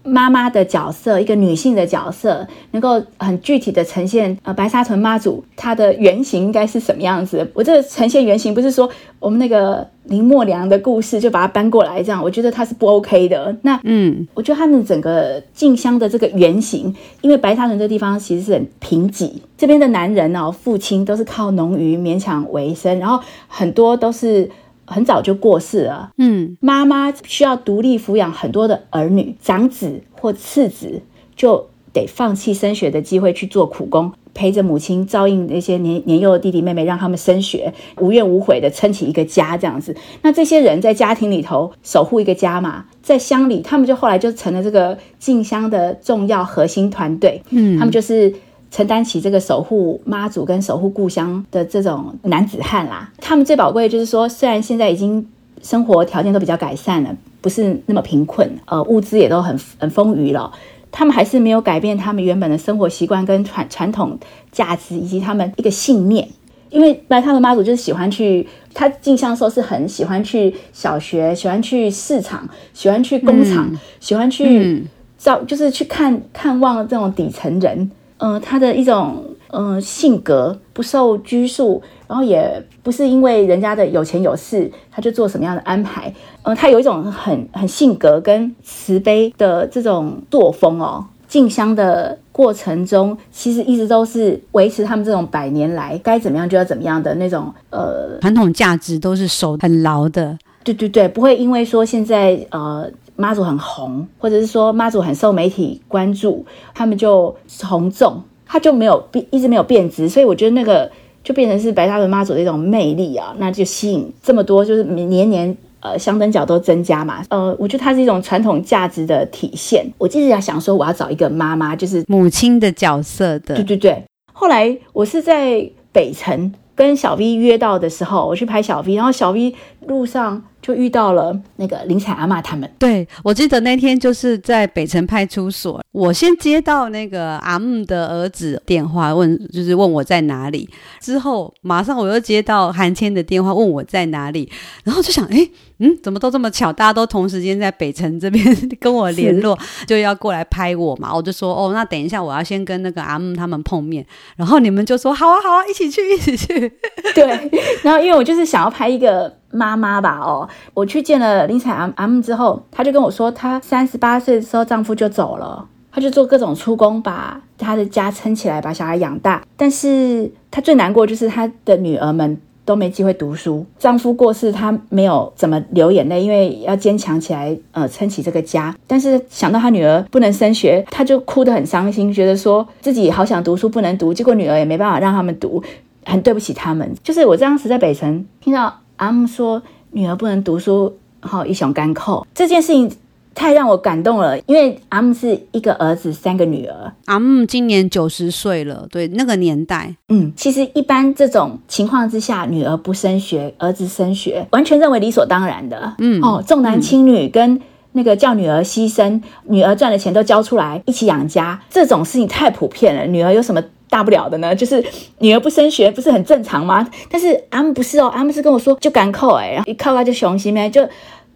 [0.06, 7.50] 妈妈的角色，一个女性的角色，能够很具体的呈现呃白沙屯妈祖她的原型应该是什么样子？
[7.54, 8.89] 我这个呈现原型不是说
[9.20, 13.56] 我们那个林默娘的故事就把它搬过来这样，我觉得它是不 OK 的。
[13.63, 24.50] 那嗯，我觉得他们整个静香的这个原型，因为白沙屯这个地方其实是很贫瘠，这边的男人哦，父亲都是靠农渔勉强为生，然后很多都是。
[24.86, 31.02] 很早就过世了，嗯，妈妈需要独立抚养很多的儿女，长子或次子
[31.36, 39.95] 就得放弃升学的机会去做苦工，陪着母亲照应那些年年幼的弟弟妹妹，让他们升学，无怨无悔的撑起一个家这样子。
[40.21, 48.34] 那这些人在家庭里头守护一个家嘛，在乡里，他们就后来就成了这个进乡的重要核心团队，嗯，他们就是。
[48.75, 55.25] 承担起这个守护妈祖跟守护故乡的这种男子汉啦，他们最宝贵的就是说，虽然现在已经
[55.61, 60.51] 生活条件都比较改善了，不是那么贫困，呃，物资也都很很丰裕了，
[60.91, 64.19] 他们还是没有改变他们原本的生活习惯跟传传统
[64.51, 66.27] 价值以及他们一个信念。
[66.69, 74.85] 因为白他的妈祖就是喜欢去，他进香的时候是很喜欢去小学，喜欢去市场，喜欢去工厂，嗯、喜欢去
[75.17, 77.89] 照，就是去看看望这种底层人。
[78.17, 86.13] 嗯，他的一种嗯性格不受拘束，然后也不是因为人家的有钱有势，他就做什么样的安排。
[86.43, 91.06] 嗯，他有一种很很性格跟慈悲的这种作风哦。
[91.28, 100.38] 进香的过程中，其实一直都是维持他们这种百年来该怎么样就要怎么样的那种呃传统价值，都是守很牢的。
[100.63, 102.89] 对对对，不会因为说现在呃。
[103.15, 110.91] 妈祖很红，或者是说妈祖很受媒体关注，他们就从众，他就没有变，一直没有变质，所以我觉得那个
[111.23, 119.86] 就变成是白沙屯妈祖的一种魅力啊，那就吸引这么多，就是年年呃香灯角都增加嘛，呃，我觉得它是一种传统价值的体现。
[119.97, 124.04] 我一直在想说，我要找一个妈妈，就是母亲的角色的，对对对。
[124.34, 129.56] 后来我是在北城跟小 V 约到的时候，我去拍小 V，然后小 V
[129.88, 130.43] 路上。
[130.65, 132.67] 就遇到了那个林采阿妈他们。
[132.80, 140.67] 对，我记得那天就是在北城派出所，我先接到那个阿木的儿子电话，问就是问我在哪里。
[140.99, 144.51] 之后马上我又接到韩谦的电话，问我在哪里。
[144.84, 145.47] 然后就想，哎，
[145.78, 148.43] 嗯，怎么都这么巧，大家都同时间在北城这边
[148.80, 151.13] 跟我联络，就要过来拍我嘛。
[151.13, 154.04] 我就说，哦，那等一下我要先跟那个阿木他们碰面。
[154.36, 156.73] 然后你们就说，好啊，好啊，一起去，一起去。
[157.13, 157.51] 对，
[157.84, 159.32] 然后因为我就是想要拍一个。
[159.56, 169.41] 妈妈吧，哦，我去见了林采 M M 之后，她就跟我说，她三十八岁的时候丈夫就走了，她就做各种出工，把她的家撑起来，把小孩养大。
[169.56, 178.76] 但是她最难过就是她的女儿们都没机会读书，丈夫过世，她没有怎么流眼泪，因为要坚强起来，呃，撑起这个家。
[178.88, 185.64] 但是想到她女儿不能升学，她就哭得很伤心，觉得说自己好想读书不能读，结果女儿也没办法让他们读，
[186.06, 186.93] 很对不起他们。
[187.03, 188.82] 就是我当时在北城听到。
[188.98, 192.91] 阿姆说：“女儿不能读书，然后一雄干扣这件事情
[193.34, 196.93] 太让我感动了，因为阿姆是一个儿子，三个女儿。
[197.06, 205.96] 阿姆今年九十岁了，对那个年代，嗯，其实一般这种情况之下，女儿不升学，儿子升学，完全认为理所当然的。
[205.98, 207.60] 嗯，哦，重男轻女跟
[207.91, 213.06] 那个叫女儿牺牲，女儿赚的钱都交出来一起养家，这种事情太普遍了。
[213.06, 214.53] 女儿有什么大不了的呢？
[214.55, 214.83] 就是
[215.19, 216.88] 女儿不升学，不是很正常吗？
[217.09, 220.88] 但是阿姆不是哦，阿姆是跟我说就敢扣哎，然后一扣他就雄心呗，就。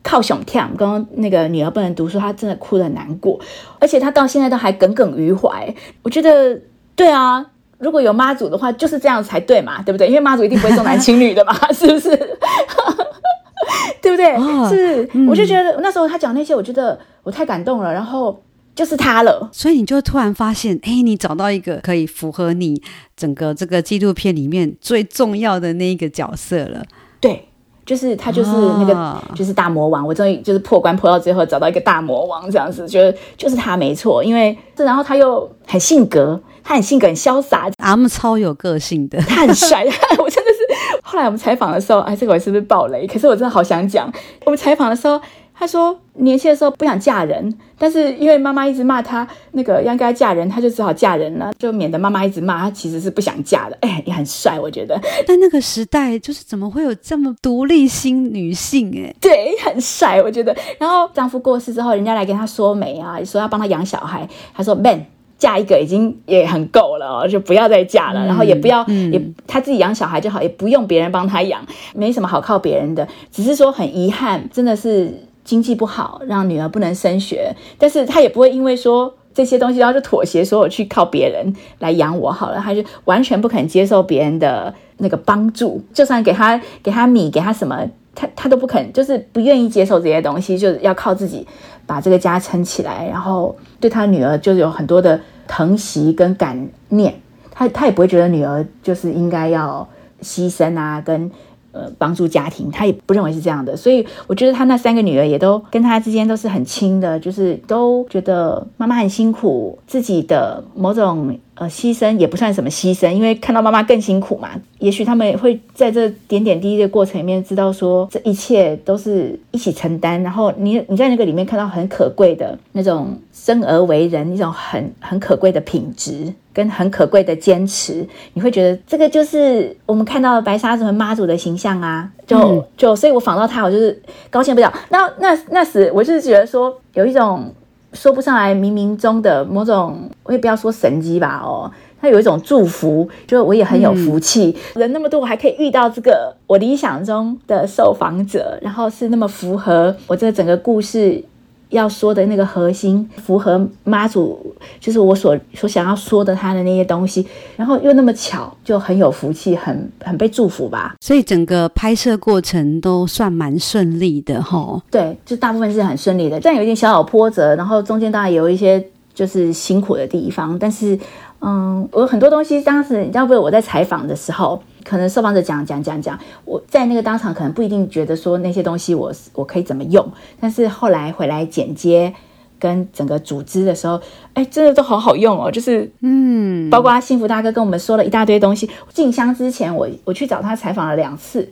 [0.01, 3.37] 靠熊跳，刚刚那个女儿不能读书，她真的哭得很难过，
[3.79, 5.71] 而且她到现在都还耿耿于怀。
[6.01, 6.57] 我觉得，
[6.95, 7.45] 对啊，
[7.79, 10.07] 如果有妈祖的话，就是这样才对嘛，对不对？
[10.07, 12.09] 因为妈祖一定不会重男轻女的嘛， 是不是？
[14.01, 14.33] 对不对？
[14.35, 18.41] 哦、是，嗯、我就觉得那时候他讲那些，我觉得我太感动了，然后
[18.79, 22.81] 就是他了，所以你就突然发现，哎，你找到一个可以符合你
[23.17, 26.85] 整个这个纪录片里面最重要的那一个角色了，
[27.19, 27.45] 对。
[27.85, 30.05] 就是他，就是那个，哦、就是大魔王。
[30.05, 34.23] 我终于就是破关破到最后，找到一个大魔王这样子，觉得就是他没错。
[34.23, 39.83] 因为这，然后他又很性格，他很性格很潇洒，阿木超有个性的，他很帅。
[40.23, 43.07] 我真的是，后来我们采访的时候，哎，这个我是不是爆雷？
[43.07, 44.07] 可是我真的好想讲，
[44.45, 45.19] 我们采访的时候。
[45.59, 52.71] 他说年轻的时候不想嫁人，但是因为妈妈一直骂她那个应该嫁人，她就只好嫁人了，就免得妈妈一直骂她。
[52.71, 54.97] 其实是不想嫁的， 哎，也很帅，我觉得。
[55.27, 58.89] 但那个时代就是怎么会有这么独立心女性？
[59.03, 60.55] 哎，对，很帅，我觉得。
[60.77, 65.05] 然后丈夫过世之后，人家来跟她说媒啊，说要帮她养小孩，她说 man
[65.37, 75.25] 嫁一个已经也很够了哦，就不要再嫁了，嗯、然后也不要、嗯、也她自己养小孩就好，也不用别人帮她养，没什么好靠别人的，只是说很遗憾，真的是。
[75.49, 87.83] 经济不好，让女儿不能升学，但是他也不会因为说这些东西，然后就妥协，说我去靠别人来养我好了，他就完全不肯接受别人的那个帮助，就算给他给他米，给他什么，
[88.13, 91.47] 他他都不肯，就是不愿意接受这些东西，就是要靠自己
[91.87, 97.19] 把这个家撑起来，然后对他女儿就是有很多的疼惜跟感念，
[97.49, 99.89] 他他也不会觉得女儿就是应该要
[100.21, 101.31] 牺牲啊，跟。
[101.71, 114.49] 呃，帮助家庭，他也不认为是这样的，所以我觉得他那三个女儿也都跟他之间都是很亲的，就是都觉得妈妈很辛苦，自己的某种呃牺牲也不算什么牺牲，因为看到妈妈更辛苦嘛。
[114.79, 126.33] 也许他们会在这点点滴滴的过程里面知道说，这一切都是一起承担，然后你你在那个里面看到很可贵的那种生而为人，一种很很可贵的品质。
[126.59, 133.97] 跟很可贵的坚持，你会觉得这个就是我们看到的白沙屯妈祖的形象啊，就、嗯、就所以，我仿到他，我就是
[134.29, 134.69] 高兴不了。
[134.89, 137.49] 那那那时，我就是觉得说，有一种
[137.93, 151.23] 说不上来冥冥中的某种，我也不要说神机吧，哦，他有一种祝福，就我也很有福气，嗯、人那么多，我还可以遇到这个我理想中的受访者，然后是那么符合我这整个故事。
[151.69, 160.95] 要说的那个核心符合妈祖，就是我所所想要说的他的那些东西，然后又那么巧，就很有福气，很很被祝福吧。
[160.99, 164.81] 所以整个拍摄过程都算蛮顺利的齁。
[164.89, 170.97] 对，就大部分是很顺利的，但有一点小小波折，然后中间当然有一些就是辛苦的地方，但是
[171.41, 174.61] 嗯，我很多东西当时要不我在采访的时候。
[174.89, 182.11] 可能受访者讲讲讲讲，我在那个当场可能不一定觉得说那些东西我我可以怎么用，但是后来回来剪接
[182.57, 184.01] 跟整个组织的时候，
[184.33, 188.67] 哎，真的都好好用哦，就是嗯，包括幸福大哥跟我们说了一大堆东西。
[188.91, 191.47] 进香之前我我去找他采访了两次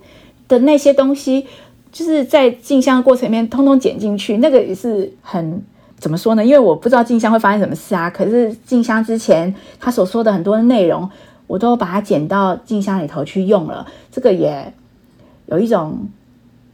[0.47, 1.45] 的那些东西，
[1.91, 5.61] 就是在进香的过程里面通通剪进去，那个也是很
[5.99, 6.43] 怎么说呢？
[6.43, 11.07] 因为我不知道进香会发生什么事啊，可是进香之前他所说的很多的内容。
[11.47, 14.73] 我都把它剪到镜箱里头去用了，这个也
[15.47, 16.07] 有一种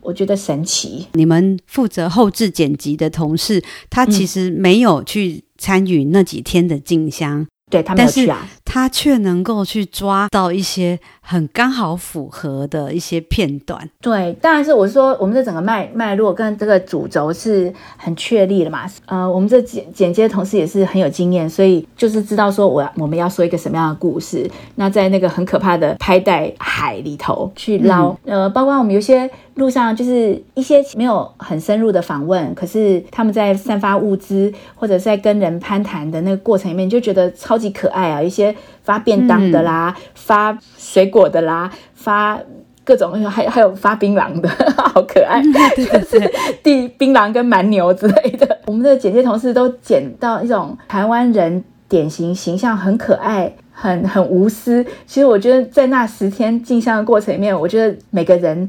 [0.02, 1.08] 我觉得神奇。
[1.14, 7.48] 你们负责后置剪辑的同事，他其实没有去参与那几天的进香。
[7.74, 13.90] 对，他没有去啊，他却能够去抓到一些很刚好符合的一些片段。
[14.00, 18.86] 对，当然是我说我们这整个脉脉络跟这个主轴是很确立的嘛。
[19.08, 24.50] 呃，我们这剪剪接的同事也是很有经验，所以就是知道说我我们要说一个什么样的故事。
[24.76, 29.30] 那在那个很可怕的拍带海里头去捞，嗯、呃，包括我们有些。
[29.56, 38.22] 路上就是一些没有很深入的访问，可是他们在散发物资或者在跟人攀谈的那个过程里面，就觉得超级可爱啊！
[38.22, 42.40] 一些发便当的啦，嗯、发水果的啦，发
[42.84, 45.42] 各种还还有发槟榔的，好可爱！
[45.76, 46.34] 对对 对，
[46.64, 48.58] 递槟榔跟蛮牛之类的。
[48.66, 54.84] 我们的剪接同事都剪到一种台湾人典型形象，很可爱，很很无私。
[55.06, 58.68] 其实我觉得在那十天进香的过程里面，我觉得每个人。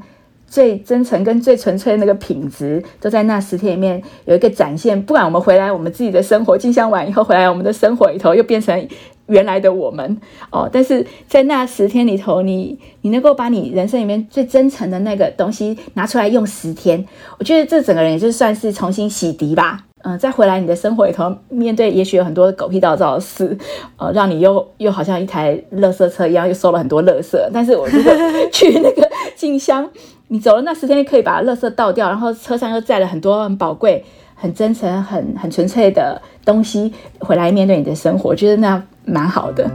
[0.54, 5.02] 最真诚跟最纯粹的那个品质，都在那十天里面有一个展现。
[5.02, 8.88] 不管我们回来，我们自己的生活进香完以后回来，我们的生活里头又变成
[9.26, 10.16] 原来的我们
[10.52, 10.70] 哦。
[10.72, 17.04] 但是在那十天里头，你你能够把你人生里面最真诚的那个东西拿出来用十天，
[17.40, 19.80] 我觉得这整个人也就算是重新洗涤吧。
[20.06, 23.56] 嗯、再回来你的生活里头，面对也许有很多狗屁倒灶的事，
[23.96, 27.38] 呃，让你又又好像一台垃圾车一样，又收了很多垃圾。
[27.54, 28.12] 但是我如果
[28.52, 29.90] 去那个进香，
[30.28, 34.04] 你走了那十天，可以把垃圾倒掉，然后车上又载了很多很宝贵、
[34.34, 39.70] 很真诚、很很纯粹的东西回来面对你的生活，我觉得那蛮好的。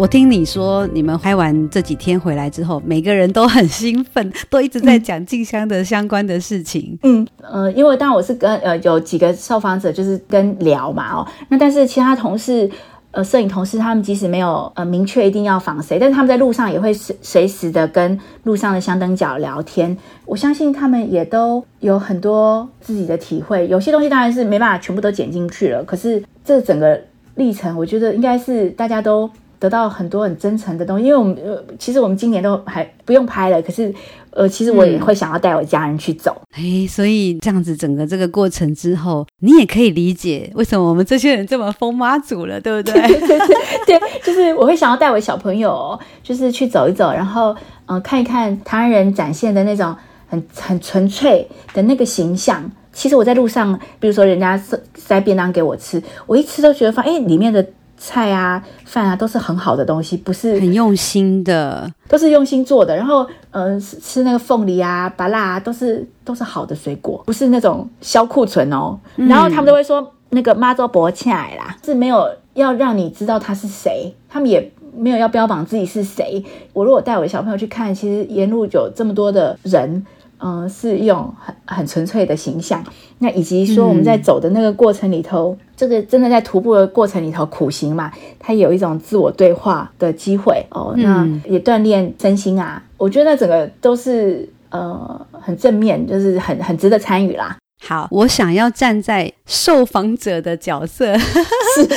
[0.00, 6.98] 我听你说，你们拍完这几天回来之后，每个人都很兴奋，都一直在讲静香的相关的事情。
[7.02, 12.70] 嗯呃，因为当然我是跟呃有几个受访者就是跟聊嘛哦，那但是其他同事
[13.10, 19.94] 呃摄影同事他们即使没有呃明确一定要访谁，但是他们在路上也会随随时的跟路上的香灯脚聊天。
[20.24, 26.98] 我相信他们也都有很多自己的体会，有些东西当然是没办法全部都剪进去了，可是这整个
[27.34, 29.28] 历程，我觉得应该是大家都。
[29.60, 33.94] 得到很多很真诚的东西，因为我们呃，其实我们今年都还不用拍了，可是
[34.30, 36.34] 呃，其实我也会想要带我家人去走。
[36.52, 43.00] 哎、嗯，所以这样子整个这个过程之后，你也可以理解为什么我们这些人这么疯妈祖了，对不对？
[43.06, 47.54] 对对对，对，就是我会想要带我小朋友，就是去走一走，然后
[47.84, 49.94] 呃，看一看台湾人展现的那种
[50.26, 52.70] 很很纯粹的那个形象。
[52.94, 57.64] 其实我在路上，比如说人家塞塞便当给我吃，我一吃都觉得发，哎，里面的。
[58.02, 62.96] 菜啊，饭啊，都是很好的东西，不是很用心的，都是用心做的。
[62.96, 68.98] 然后，嗯、呃，吃那个凤梨啊、芭辣啊，都是都是好的水果，不是那种消库存哦。
[69.16, 76.42] 嗯、然后他们都会说，那个妈祖婆请来啦，是没有要让你知道他是谁，他们也没有要标榜自己是谁。
[76.72, 80.06] 我如果带我的小朋友去看，其实沿路有这么多的人。
[80.42, 82.82] 嗯，是用很很纯粹的形象，
[83.18, 97.56] 那以及说我们在走的那个过程里头，嗯、这个真的在徒步的过程里头苦行嘛，它有一种自我对话的机会哦，那也锻炼身心啊，我觉得那整个都是呃很正面，就是很很值得参与啦。
[97.82, 101.88] 好，我想要站在受访者的角色， 是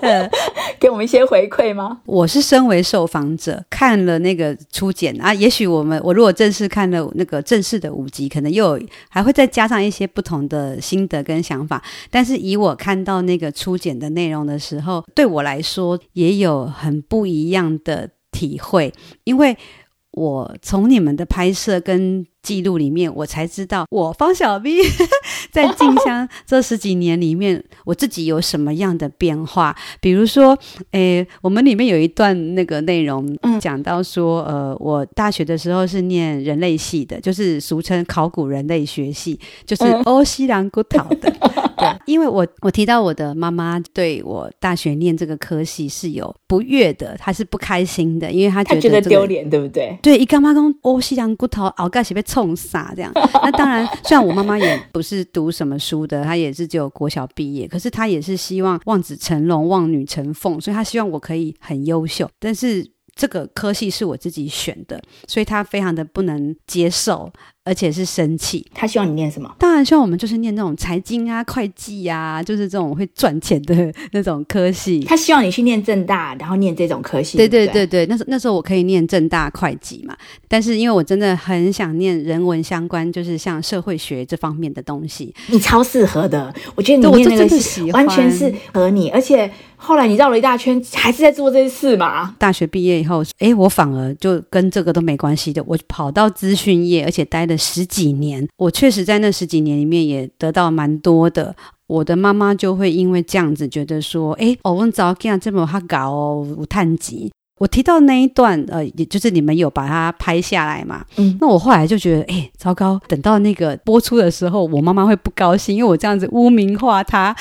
[0.86, 1.98] 给我们一些回馈吗？
[2.04, 11.82] 我是身为受访者，看了那个初检啊，也许我们我如果正式看了那个正式的五集，可能又还会再加上一些不同的心得跟想法。
[12.08, 18.92] 但是以我看到那个初检的内容的时候，对我来说也有很不一样的体会，
[19.24, 19.58] 因为
[20.16, 24.78] 我从你们的拍摄跟记录里面，我才知道我方小 V
[25.52, 29.76] 在静香这十几年里面，我自己有什么样的变化。
[30.00, 30.58] 比如说，
[30.92, 41.30] 诶，我们里面有一段那个内容，讲到说，呃，我大学的时候是念人类系的，就是俗称考古人类学系，就是欧西兰古陶的。
[41.76, 49.98] 对， 因为我我提到我的妈妈对我大学念这个科系是有不悦的，她是不开心的，因为她觉得、丢脸，对不对？
[50.02, 52.22] 对，一干嘛讲欧西洋骨头，熬盖是被。
[52.26, 62.28] 冲傻这样，那当然，虽然我妈妈也不是读什么书的，她也是只有国小毕业，可是她也是希望望子成龙、望女成凤，所以她希望我可以很优秀。
[62.40, 67.32] 但是这个科系是我自己选的，所以她非常的不能接受。
[67.66, 69.52] 而且是生气，他希望你念什么？
[69.58, 75.00] 当然希望我们就是念那种财经啊、会计啊，就是这种会赚钱的那种科系。
[75.00, 77.36] 他希望你去念正大，然后念这种科系。
[77.36, 85.34] 对对对对，那时那时候我可以念正大会计嘛，但是因为我真的很想念人文相关，就是像社会学这方面的东西。
[85.48, 92.36] 你超适合的，我觉得你念那个系完全是合你，而且后来你绕了一大圈，还是在做这些事嘛。
[92.38, 97.66] 大学毕业以后，哎，我反而就跟这个都没关系的，我跑到资讯业，而且待的。
[97.76, 101.54] 十几年，我确实在那十几年里面也得到蛮多的。
[101.88, 111.04] 我的妈妈就会因为这样子觉得说：“哎，我们早这样这么哈搞哦，无叹级。”我提到那一段，呃，也就是你们有把它拍下来嘛？
[111.16, 117.34] 嗯，那我后来就觉得，哎，糟糕，等到那个播出的时候，我妈妈会不高兴，因为我这样子污名化她。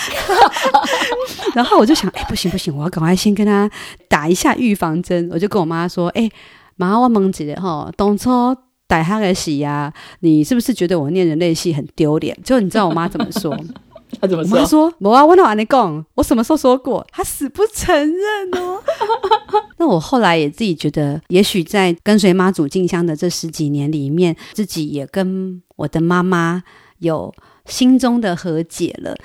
[1.54, 3.70] 然后我就想，哎，不行不行，我要赶快先跟她
[4.08, 5.30] 打一下预防针。
[5.32, 6.30] 我就跟我妈说：“哎，
[6.76, 8.56] 妈，我问一下哈，当初。”
[8.88, 12.38] 带他个戏呀，你是不是觉得我念人类系很丢脸？
[12.44, 13.56] 就你知道我妈怎么说？
[14.22, 14.58] 他怎么说？
[14.60, 16.06] 他说：“我啊，我哪跟你讲？
[16.14, 17.06] 我什么时候说过？
[17.12, 18.80] 她死不承认哦。
[19.78, 26.64] ”那我后来也自己觉得，也许在跟随妈祖进香的这十几年里面，自己也跟我的妈妈
[27.00, 27.34] 有
[27.66, 29.16] 心中的和解了。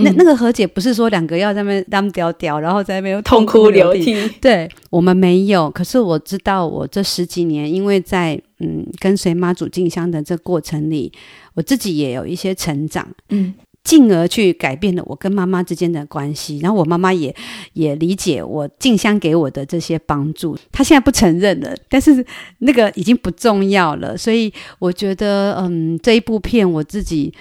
[0.00, 4.16] 嗯、那那个和解不是说两个要在那边当屌屌，然后在那边痛哭流涕。
[4.40, 5.70] 对，我们没有。
[5.70, 11.12] 可是我知道，我这十几年，因为在嗯跟随妈祖进香的这过程里，
[11.54, 13.06] 我自己也有一些成长。
[13.28, 13.54] 嗯。
[13.82, 17.34] 进而去改变了我跟妈妈之间的关系，然后我妈妈也
[17.72, 20.54] 也理解我进香给我的这些帮助。
[20.70, 22.24] 她现在不承认了，但是
[22.58, 24.14] 那个已经不重要了。
[24.14, 27.32] 所以我觉得，嗯，这一部片我自己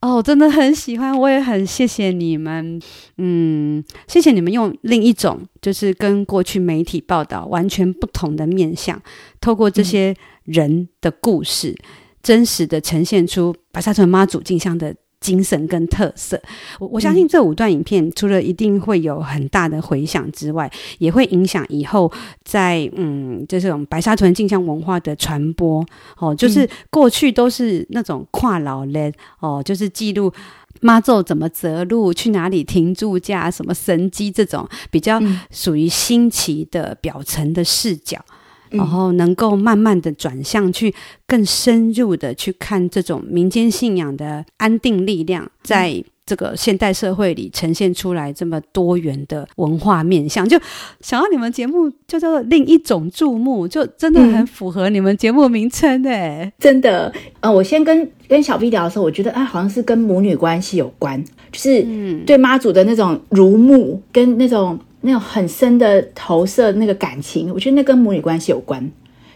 [0.00, 2.80] 哦真的很喜欢，我也很谢谢你们，
[3.16, 9.02] 嗯，谢谢你们用另一种就是跟过去媒体报道完全不同的面向，
[9.40, 11.84] 透过这些人的故事，嗯、
[12.22, 14.94] 真实的呈现出白沙屯妈祖镜像的。
[15.20, 16.40] 精神跟特色，
[16.78, 22.10] 我我相信这五段影片除了一定会有很大的回响之外，也会影响以后
[22.44, 25.84] 在嗯，就这种白沙屯镜像文化的传播
[26.18, 26.34] 哦。
[26.34, 30.32] 就是过去都是那种跨老人哦，就是记录
[30.80, 38.24] 妈祖怎么择路，去哪里停住驾，什么神机这种比较属于新奇的表层的视角。
[38.70, 40.94] 然后能够慢慢的转向去
[41.26, 50.60] 更深入的去看这种民间信仰的安定力量，在这个现代社会里呈现出来这么多元的文化面向，就
[51.00, 57.10] 想要你们节目就叫做另一种注目，就真的很符合你们节目名称哎、嗯，真的。
[57.40, 61.82] 呃，我先跟跟小 B 聊的时候，我觉得啊，好像是跟母女关系有关，就是
[62.26, 64.78] 对妈祖的那种如母跟那种。
[65.02, 68.90] 那种很深的投射，那个感情，我觉得那跟母女关系有关。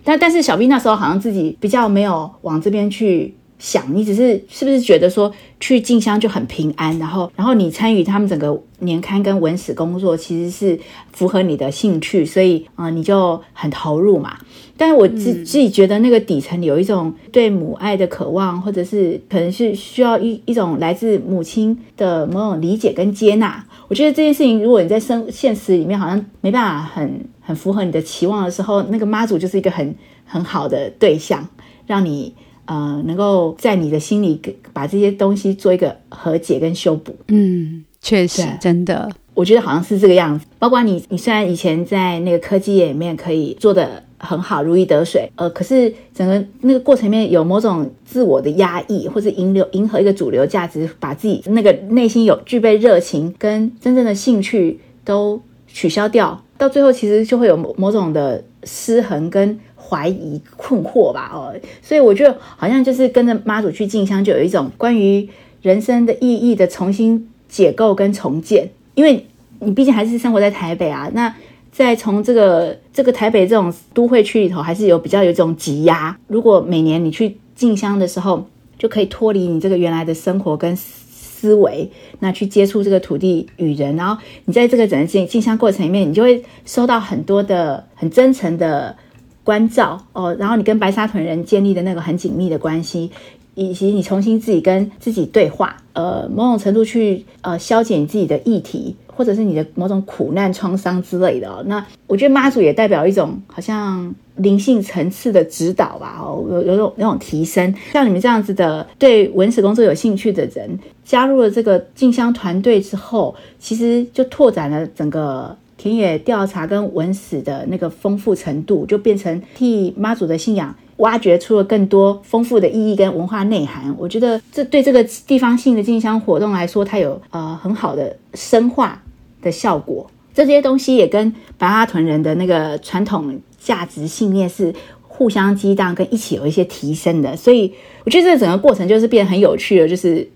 [0.04, 10.76] 但但是小 B 那时候好像自己比较没有往这边去想，你只是是不是觉得说去进香就很平安，然后然后你参与他们整个年刊跟文史工作，其实是
[11.12, 14.36] 符合你的兴趣，所以啊、呃、你就很投入嘛。
[14.76, 23.64] 但是我自自己觉得那个底层有一种对母爱的渴望，或者是可能是需要一一种来自母亲的某种理解跟接纳。
[23.93, 31.47] 我觉得这件事情，如果你在生现实里面好像没办法很很符合你的期望的时候，那个妈祖就是一个很很好的对象，
[31.86, 32.34] 让你
[32.64, 34.40] 呃能够在你的心里
[34.72, 37.14] 把这些东西做一个和解跟修补。
[37.28, 39.11] 嗯，确实，真的。
[39.34, 61.53] 我觉得好像是这个样子，包括你，你虽然以前在那个科技业里面可以做得很好，如鱼得水，呃，可是整个那个过程里面有某种自我的压抑，或者迎流迎合一个主流价值，把自己那个内心有具备热情跟真正的兴趣都取消掉，到最后其实就会有某某种的失衡跟怀疑困惑吧，哦，
[61.83, 65.29] 所以我觉得好像就是跟着妈祖去进香，就有一种关于
[65.61, 68.70] 人生的意义的重新解构跟重建。
[68.95, 69.27] 因为
[69.59, 71.35] 你毕竟还是生活在台北啊，那
[71.73, 76.16] 在从这个这个台北这种都会区里头，还是有比较有一种挤压。
[76.29, 78.47] 如果每年你去进香的时候，
[78.79, 88.95] 就可以脱离你这个原来的生活跟思维，那去接触这个土地与人，然后你在这个整个进进香过程里面，你就会收到很多的很真诚的
[89.43, 93.11] 关照哦，然后你跟白沙屯人建立的那个很紧密的关系。
[93.55, 101.62] 以及你重新自己跟自己对话，呃，某种程度去呃消解你自己的议题，或者是你的某种苦难创伤之类的哦。
[101.66, 107.74] 那我觉得妈祖也代表一种好像灵性层次的指导吧，哦，有有种那种提升。
[107.92, 120.74] 像你们这样子的对文史工作有兴趣的人，加入了这个进香团队之后，其实就拓展了整个田野调查跟文史的那个丰富程度，就变成替妈祖的信仰。
[120.99, 129.03] 挖掘出了更多丰富的意义跟文化内涵，我觉得这对这个地方性的进香活动来说，它有呃很好的深化
[129.40, 130.09] 的效果。
[130.34, 134.72] 这些东西也跟白沙屯人的那个传统价值信念是
[135.03, 137.36] 互相激荡，跟一起有一些提升的。
[137.36, 137.72] 所以
[138.05, 140.26] 我觉得这整个过程就是变得很有趣了，就是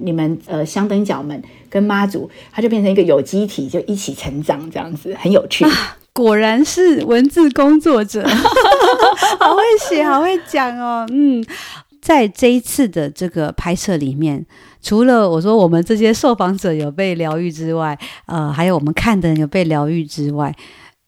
[0.00, 5.64] 你们呃香灯脚们跟妈祖，它就变成一个有机体，就一起成长，这样子很有趣。
[6.12, 8.22] 果然是文字工作者，
[9.40, 11.06] 好会写，好会讲哦。
[11.10, 11.42] 嗯，
[12.02, 14.44] 在这一次的这个拍摄里面，
[14.82, 20.54] 除了我说我们这些受访者有被疗愈之外，呃，还有我们看的人有被疗愈之外，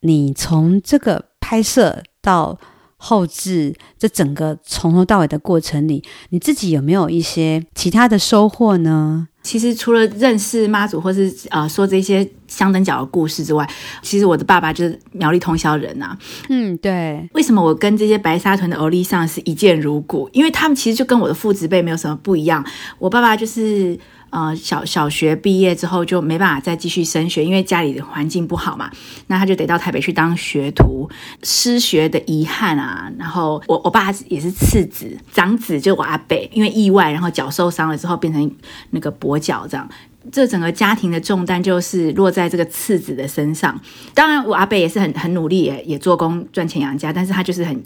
[0.00, 2.58] 你从这个拍摄到
[2.96, 9.28] 后置，这整个从头到尾的过程里，你自己有没有一些其他的收获呢？
[9.44, 13.68] 其实除了认识妈祖，或是呃说这些香灯角的故事之外，
[14.02, 16.18] 其实我的爸爸就是苗栗通宵人呐、啊。
[16.48, 17.28] 嗯，对。
[17.34, 20.28] 为什么我跟这些白沙屯的欧丽上是一见如故？
[20.32, 22.64] 因为他们其实就跟我的父子辈没有什么不一样。
[22.98, 23.96] 我爸爸就是
[24.34, 28.90] 呃小小学毕业之后就没办法再继续升学，因为家里的环境不好嘛，
[29.28, 31.08] 那他就得到台北去当学徒，
[31.44, 33.10] 失学的遗憾啊。
[33.16, 38.50] 然后我我爸也是次子，长子就我阿伯，因为意外然后脚受伤了之后变成
[38.90, 39.88] 那个跛脚这样。
[40.32, 43.78] 这整个家庭的重担就是落在这个次子的身上。
[44.14, 47.84] 当然，我阿伯也是很很努力，也也做工赚钱养家，但是他就是很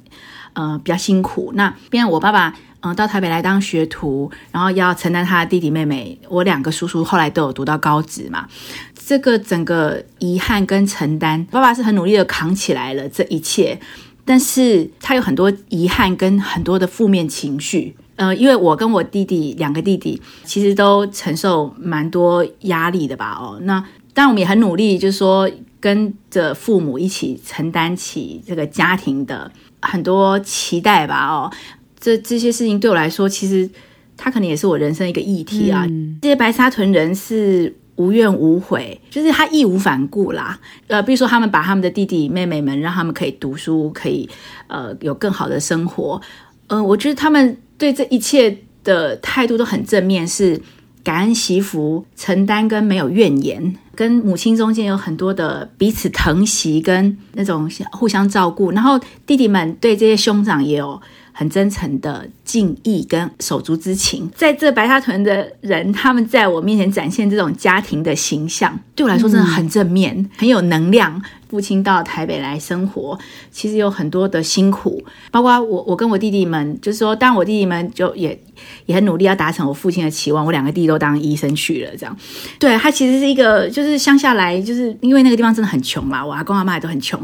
[0.53, 1.51] 呃比较辛苦。
[1.57, 6.19] 那变成我爸爸嗯、到台北来当学徒，然后要承担他的弟弟妹妹。
[6.29, 8.47] 我两个叔叔后来都有读到高职嘛。
[8.95, 13.81] 这个整个遗憾跟承担，爸爸是很努力的扛起来了这一切，
[14.25, 17.97] 但是他有很多遗憾跟很多的负面情绪。
[18.17, 23.81] 呃，因为我跟我弟弟两个弟弟其实都承受蛮多压力的吧，哦，那
[24.13, 25.49] 当然我们也很努力，就是说
[25.81, 29.51] 跟着父母一起承担起这个家庭的
[29.81, 31.53] 很多期待吧，哦，
[31.99, 33.69] 这这些事情对我来说，其实
[34.17, 35.87] 他可能也是我人生一个议题啊。
[35.89, 40.59] 嗯、这些白沙屯人是无怨无悔，就是他义无反顾啦。
[40.87, 44.29] 呃，比如说他们把他们的弟弟妹妹们让他们可以读书，可以
[44.67, 46.21] 呃有更好的生活。
[46.69, 47.57] 嗯、呃，我觉得他们。
[47.79, 50.61] 对这一切的态度都很正面，是
[51.05, 61.01] 感恩惜福、承担跟没有怨言，跟母亲中间有很多的彼此疼惜跟那种互相照顾，然后弟弟们对这些兄长也有
[61.39, 64.29] 很真诚的敬意跟手足之情。
[64.35, 71.23] 在这白沙屯的人，他们在我面前展现这种家庭的形象，对我来说真的很正面，嗯、很有能量。
[71.49, 73.19] 父亲到台北来生活，
[73.51, 78.39] 其实有很多的辛苦，包括我，我跟我弟弟们，就是说，当然我弟弟们就也
[78.85, 82.15] 也很努力要达成我父亲的期望，我两个弟弟都当医生去了，这样。
[82.59, 87.19] 对，他其实是一个，就是乡下来，就是因为那个地方真的很穷嘛，我阿公阿妈也都很穷，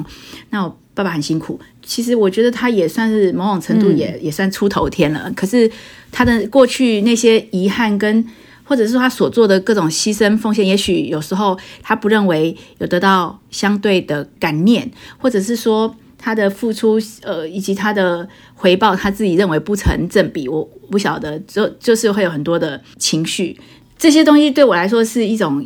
[0.49, 1.61] 那我爸爸很辛苦。
[1.85, 5.71] 其实我觉得他也算是某种程度也、嗯、也算出头天了，可是
[6.11, 8.27] 他的过去那些遗憾跟。
[8.67, 20.49] 或者是他所做的各种牺牲奉献，也许有时候他不认为有得到相对的感念，或者是说他的付出，呃，以及他的回报，他自己认为不成正比。
[20.49, 23.61] 我不晓得，就就是会有很多的情绪，
[24.05, 25.65] 这些东西对我来说是一种，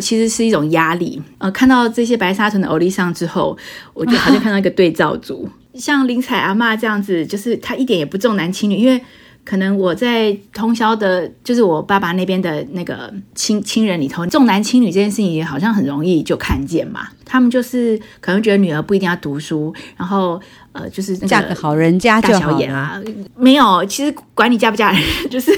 [0.00, 1.20] 其实是一种压力。
[1.36, 3.54] 呃，看到这些白沙屯的欧丽桑之后，
[3.92, 8.98] 我就好像 看到一个对照组，像林采阿妈这样子，就是她一点也不重男轻女，因为。
[9.44, 17.08] 可能我在通宵的，就是我爸爸那边的那个亲亲人里头，重男轻女这件事情也好像很容易就看见嘛。
[17.24, 20.40] 他们就是可能觉得女儿不一定要读书，然后
[20.72, 23.00] 呃，就是嫁个好人家就好啊。
[23.36, 25.50] 没有，其实管你嫁不嫁人，就是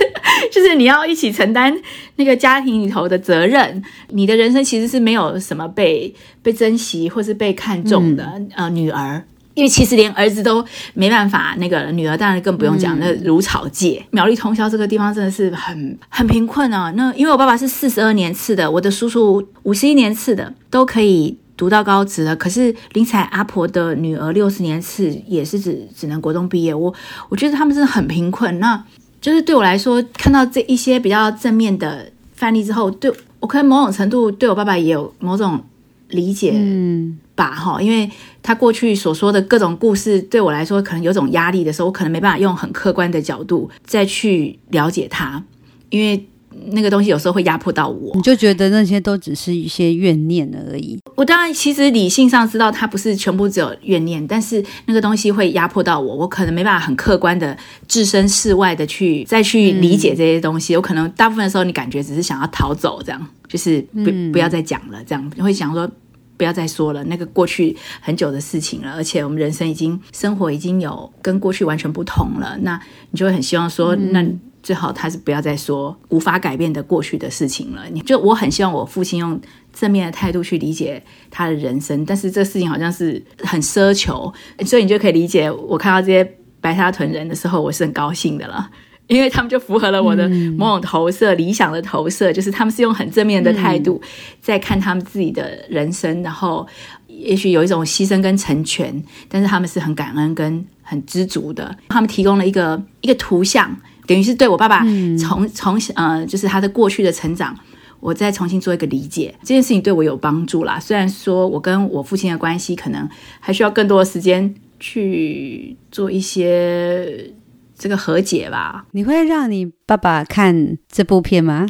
[0.52, 1.76] 就是你要一起承担
[2.16, 3.82] 那个家庭里头的责任。
[4.08, 9.24] 你的人生其实是没有什么被被珍惜或是被看重的，嗯、呃，女儿。
[9.54, 12.98] 因为其实连儿子都没办法，那个女儿当然更不用讲。
[12.98, 16.90] 那如草芥，苗栗通霄这个地方真的是很很贫困啊。
[16.96, 22.34] 那因为我爸爸是四十二年次的，我的叔叔五十一年次的，都可以读到高职了。
[22.34, 26.74] 可是林采阿婆的女儿六十年次也是只只能国中毕业。
[26.74, 26.92] 我
[27.28, 28.58] 我觉得他们真的很贫困。
[28.58, 28.84] 那
[29.20, 35.62] 就是对我来说，看到这一些比较正面的范例之后，对我可能某种程度对我爸爸也有某种
[36.08, 36.52] 理解。
[36.56, 37.20] 嗯。
[37.34, 38.08] 吧哈，因为
[38.42, 45.42] 他过去所说的各种故事，对我来说可能有种压力的时候，我可能没办法用很客观的角度再去了解他，
[45.90, 46.26] 因为
[46.66, 48.12] 那个东西有时候会压迫到我。
[48.14, 50.96] 你就觉得那些都只是一些怨念而已。
[51.16, 57.56] 我当然其实理性上知道他不是全部只有怨念，但是那个东西会压迫到我，我可能没办法很客观的
[57.88, 60.72] 置身事外的去再去理解这些东西。
[60.72, 65.90] 有、嗯、可能大部分的时候，你感觉只是想要逃走，这样就是不不要再讲了，这样你会想说。
[66.36, 72.56] 不要再说了，那个过去很久的事情了，而且我们人生已经生活已经有跟过去完全不同了。
[72.62, 72.80] 那
[73.10, 74.24] 你就会很希望说，嗯、那
[74.62, 77.82] 最好他是不要再说无法改变的过去的事情了。
[77.92, 79.38] 你就我很希望我父亲用
[79.72, 84.32] 正面的态度去理解他的人生，但是这事情好像是很奢求，
[84.64, 88.70] 所以你就可以理解我看到这些白沙屯人的时候，我是很高兴的了。
[89.06, 90.26] 因为他们就符合了我的
[90.56, 94.00] 某种投射，嗯、理想的投射，就是他们是用很正面的态度
[94.40, 96.66] 在看他们自己的人生，嗯、然后
[97.06, 101.76] 也许有一种牺牲跟成全，但是他们是很感恩跟很知足的。
[101.88, 103.76] 他们提供了一个一个图像，
[104.06, 104.82] 等于是对我爸爸
[105.18, 107.54] 从从呃，就是他的过去的成长，
[108.00, 109.34] 我再重新做一个理解。
[109.42, 110.80] 这件事情对我有帮助啦。
[110.80, 113.06] 虽然说我跟我父亲的关系可能
[113.38, 117.30] 还需要更多的时间去做一些。
[117.76, 121.66] 这个和解吧，你会让你爸爸看这部片吗？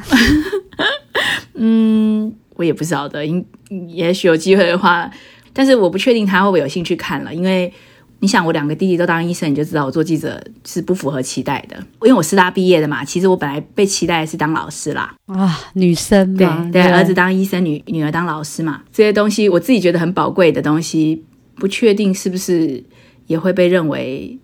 [1.54, 3.44] 嗯，我也不晓得，应
[3.88, 5.10] 也许有机会的话，
[5.52, 7.72] 但是我不确定他会不会有兴趣看了，因为
[8.20, 11.76] 你想，我两个弟弟都当医生，你就知道我做记者是不符合期待的。
[12.02, 15.14] 因为我师大毕业的嘛，其实我本来被期待的是当老师啦。
[15.26, 21.24] 啊，女生嘛，对对，儿子当医生，女女儿当老师嘛，这些东西我自己觉得很宝贵的东西，
[21.56, 22.82] 不确定是不是
[23.26, 24.38] 也会被认为。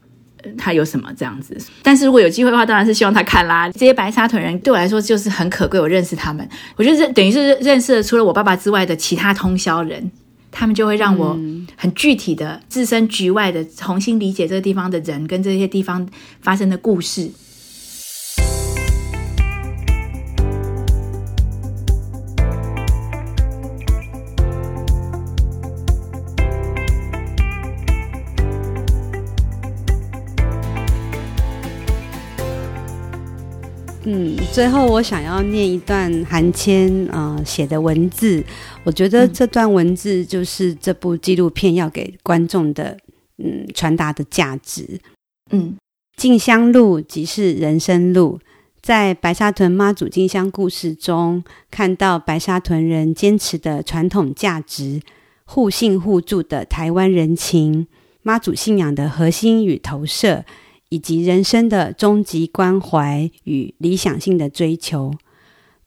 [0.56, 1.56] 他有什么这样子？
[1.82, 3.68] 但是如果有机会的话，当然是希望他看啦。
[3.70, 10.10] 这些白沙屯人对我来说就是很可贵，我认识他们，我觉得这等于是认识了除了我爸爸之外的其他通宵人，
[10.50, 11.38] 他们就会让我
[11.76, 16.06] 很具体的置身局外的重新理解这个地方的人跟这些地方
[16.40, 17.30] 发生的故事。
[34.52, 38.44] 最后我想要念一段韩谦呃写的文字，
[38.82, 42.98] 我觉得这段文字就是这部纪录片要给观众的
[43.38, 45.00] 嗯传达的价值。
[45.50, 45.76] 嗯，
[46.16, 48.40] 静香路即是人生路，
[48.82, 55.00] 在白沙屯妈祖进香故事中，看到白沙屯人坚持的传统价值，
[55.44, 57.86] 互信互助的台湾人情，
[58.22, 60.44] 妈祖信仰的核心与投射。
[60.90, 65.14] 以及人生的终极关怀与理想性的追求，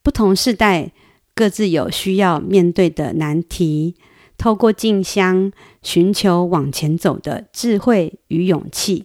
[0.02, 0.90] 不同世代
[1.34, 3.94] 各自有需要面对的难题，
[4.36, 5.52] 透过静香
[5.82, 9.04] 寻求往前走的智慧与勇气，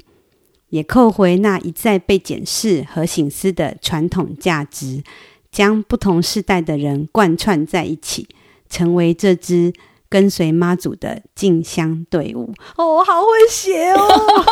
[0.70, 5.04] 也扣回那一再被检视和省思的传统价值，
[5.52, 8.28] 将不同世代的人贯穿在一起，
[8.70, 9.74] 成为这支
[10.10, 12.52] 跟随妈祖的进香队伍。
[12.76, 14.00] 哦，我好会写哦。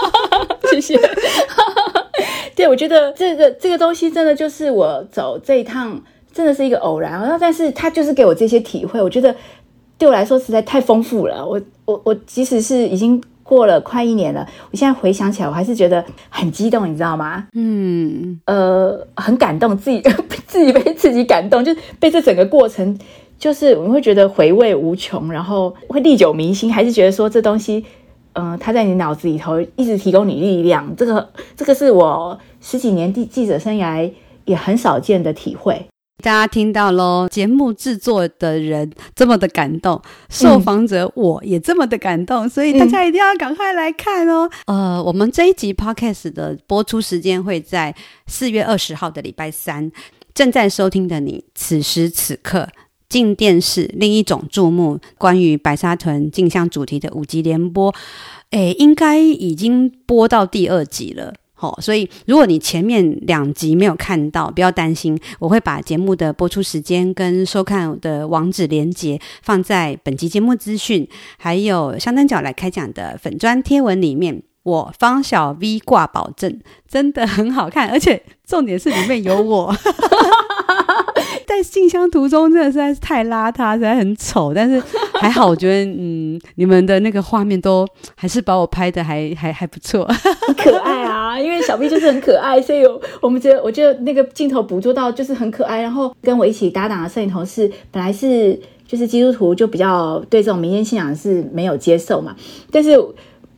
[0.72, 1.00] 谢谢。
[2.56, 6.02] 对，我觉得这个这个东西真的就是我走这一趟，
[6.34, 7.12] 真的是一个偶然。
[7.12, 9.36] 然后，但是他就是给我这些体会，我觉得
[9.98, 11.46] 对我来说实在太丰富了。
[11.46, 17.48] 我我我，即使是已经过了快一年了，我现在回想起来，我还是觉得很激动，你知道吗？
[17.54, 20.02] 嗯，呃，很感动，自己
[20.48, 22.98] 自己被自己感动，就被这整个过程，
[23.38, 27.86] 就是我们会觉得回味无穷，然后会历久弥新，还是觉得说这东西。
[28.34, 34.12] 嗯、呃，他在你脑子里头一直提供你力量，这个这个是我十几年记记者生涯
[34.46, 35.88] 也很少见的体会。
[36.24, 44.50] 大家听到喽，节目制作的人这么的感动，受访者我也这么的感动，嗯、所以大家一定要赶快来看哦。
[44.66, 47.96] 嗯、呃，我们这一集 Podcast 的播出时间会在
[48.28, 49.92] 四月二十号的礼拜三，
[50.34, 52.68] 正在收听的你，此时此刻。
[53.10, 57.94] 镜电视另一种注目，关于白沙屯镜像主题的五集联播，
[58.52, 61.34] 诶，应该已经播到第二集了。
[61.60, 74.44] 好、所以如果你前面两集没有看到，不要担心，我会把节目的播出时间跟收看的网址连结放在本集节目资讯，还有香灯脚来开讲的粉砖贴文里面。
[74.62, 79.74] 我方小 V 挂保证，真的很好看，而且重点是里面有我。
[81.58, 84.82] 在进香途中真的实在是太邋遢，实在很丑，但是
[85.20, 90.06] 还好，我觉得嗯，你们的那个画面都还是把我拍的还还还不错，
[90.46, 102.36] 很可爱啊，因为小 B 就是很可爱，所以我我们觉得我觉得那个镜头捕捉到就是很可爱，然后跟我一起搭档的摄影同事本来是就是基督徒，就比较对这种民间信仰是没有接受嘛，
[102.72, 102.98] 但是。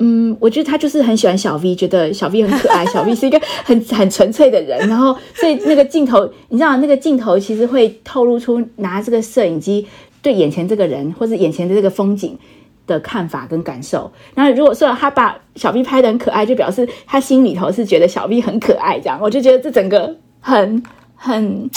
[0.02, 4.88] 嗯，我觉得他就是很喜欢小 V，觉得小 V 很可爱， 小 V 是一个很很纯粹的人。
[4.88, 9.86] 然后，所以那个镜头，你知道，那个镜头其实会透露出拿这个摄影机
[10.22, 12.38] 对眼前这个人或者眼前的这个风景
[12.88, 14.10] 的看法跟感受。
[14.34, 19.20] 然后，如果说他把小 V 拍的很可爱，就表示他心里头是觉得小 V 很可爱，这样。
[19.22, 20.82] 我就觉得这整个很
[21.16, 21.70] 很，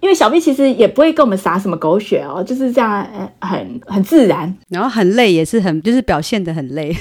[0.00, 3.08] 因为小 V 其实也不会跟我们撒什么狗血哦，就是这样，
[3.40, 6.92] 很很自然，然后很累也是很，就是表现的很累。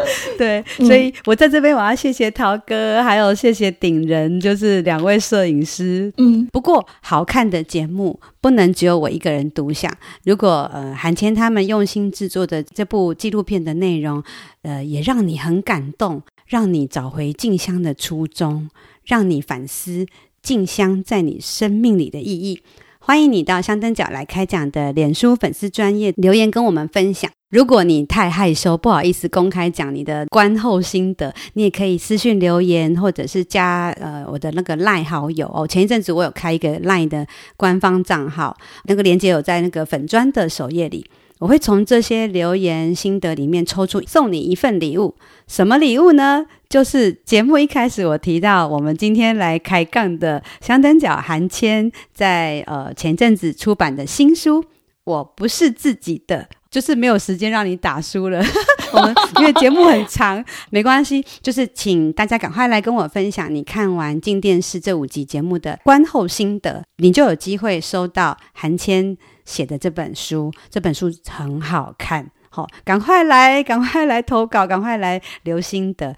[0.38, 6.12] 对，所以我在这边我要谢谢陶哥，还有谢谢鼎人，就是两位摄影师。
[6.16, 9.92] 嗯，不过好看的节目不能只有我一个人独享。
[10.24, 14.22] 如果呃韩谦他们用心制作的这部纪录片的内容，
[14.62, 18.68] 呃也让你很感动，让你找回静香的初衷，
[19.04, 20.06] 让你反思
[20.42, 22.62] 静香在你生命里的意义。
[23.04, 27.28] 欢迎你到香灯角来开讲的脸书粉丝专页留言跟我们分享。
[27.50, 35.66] 如果你太害羞，不好意思公开讲你的观后心得，你也可以私讯留言，或者是加呃我的那个 LINE 好友哦。
[35.66, 37.26] 前一阵子我有开一个 LINE 的
[37.56, 41.04] 官方账号，那个链接有在那个粉专的首页里。
[41.42, 45.16] 我会从这些留言心得里面抽出送你一份礼物，
[45.48, 46.46] 什么礼物呢？
[46.68, 54.62] 就是节目一开始我提到，我们今天来开杠的香灯脚韩谦在呃前阵子出版的新书
[55.02, 56.42] 《我不是自己的》。
[56.70, 58.42] 就是没有时间让你打书了，
[58.94, 70.52] 我们因为节目很长，没关系，就是请大家赶快来跟我分享你看完进电视这五集节目的观后心得，你就有机会收到韩谦写的这本书。
[70.70, 76.14] 这本书很好看，好，赶快来，赶快来投稿，赶快来留心得。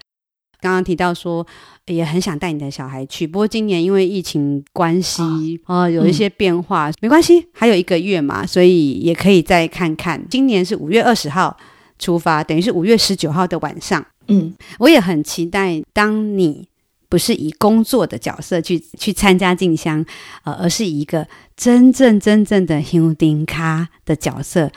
[0.61, 1.45] 刚刚提到说，
[1.85, 5.21] 也很想带你的小孩去，不过今年因为疫情关系，
[5.65, 10.27] 哦，呃、有一些变化，嗯、没关系，还有一个月嘛，所以也可以再看看。
[10.27, 11.55] 今年是五月二十号
[11.99, 14.03] 出发，等于是五月十九号的晚上。
[14.27, 16.67] 嗯，我也很期待，当你
[17.15, 20.05] 不是以工作的角色去去参加进香，
[20.43, 24.69] 呃，而是以一个真正真正的香丁咖的角色，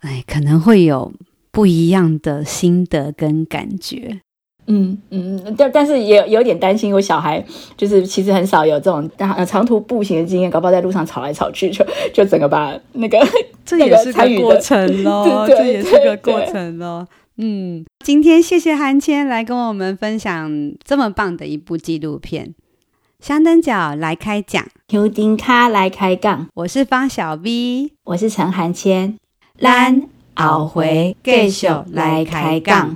[0.00, 1.12] 哎，可能会有
[1.52, 4.22] 不一样的心得跟感觉。
[4.66, 7.44] 嗯嗯，但但是也有点担心，我小孩
[7.76, 13.24] 就是其实很少有这种长长途步行的经验，搞不好在路上吵来吵去，就就整个把那个
[13.64, 17.06] 这也是个过程喽， 这也是个过程喽。
[17.36, 22.48] 嗯，今天谢谢韩谦来跟我们分享这么棒的一部纪录片
[23.26, 26.46] 《香灯脚来开讲》，牛丁卡来开杠。
[26.52, 29.16] 我是方小 V，我是陈韩谦，
[29.58, 30.02] 咱
[30.36, 32.94] 后回继续来开杠。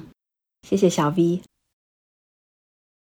[0.60, 1.40] 谢谢小 V。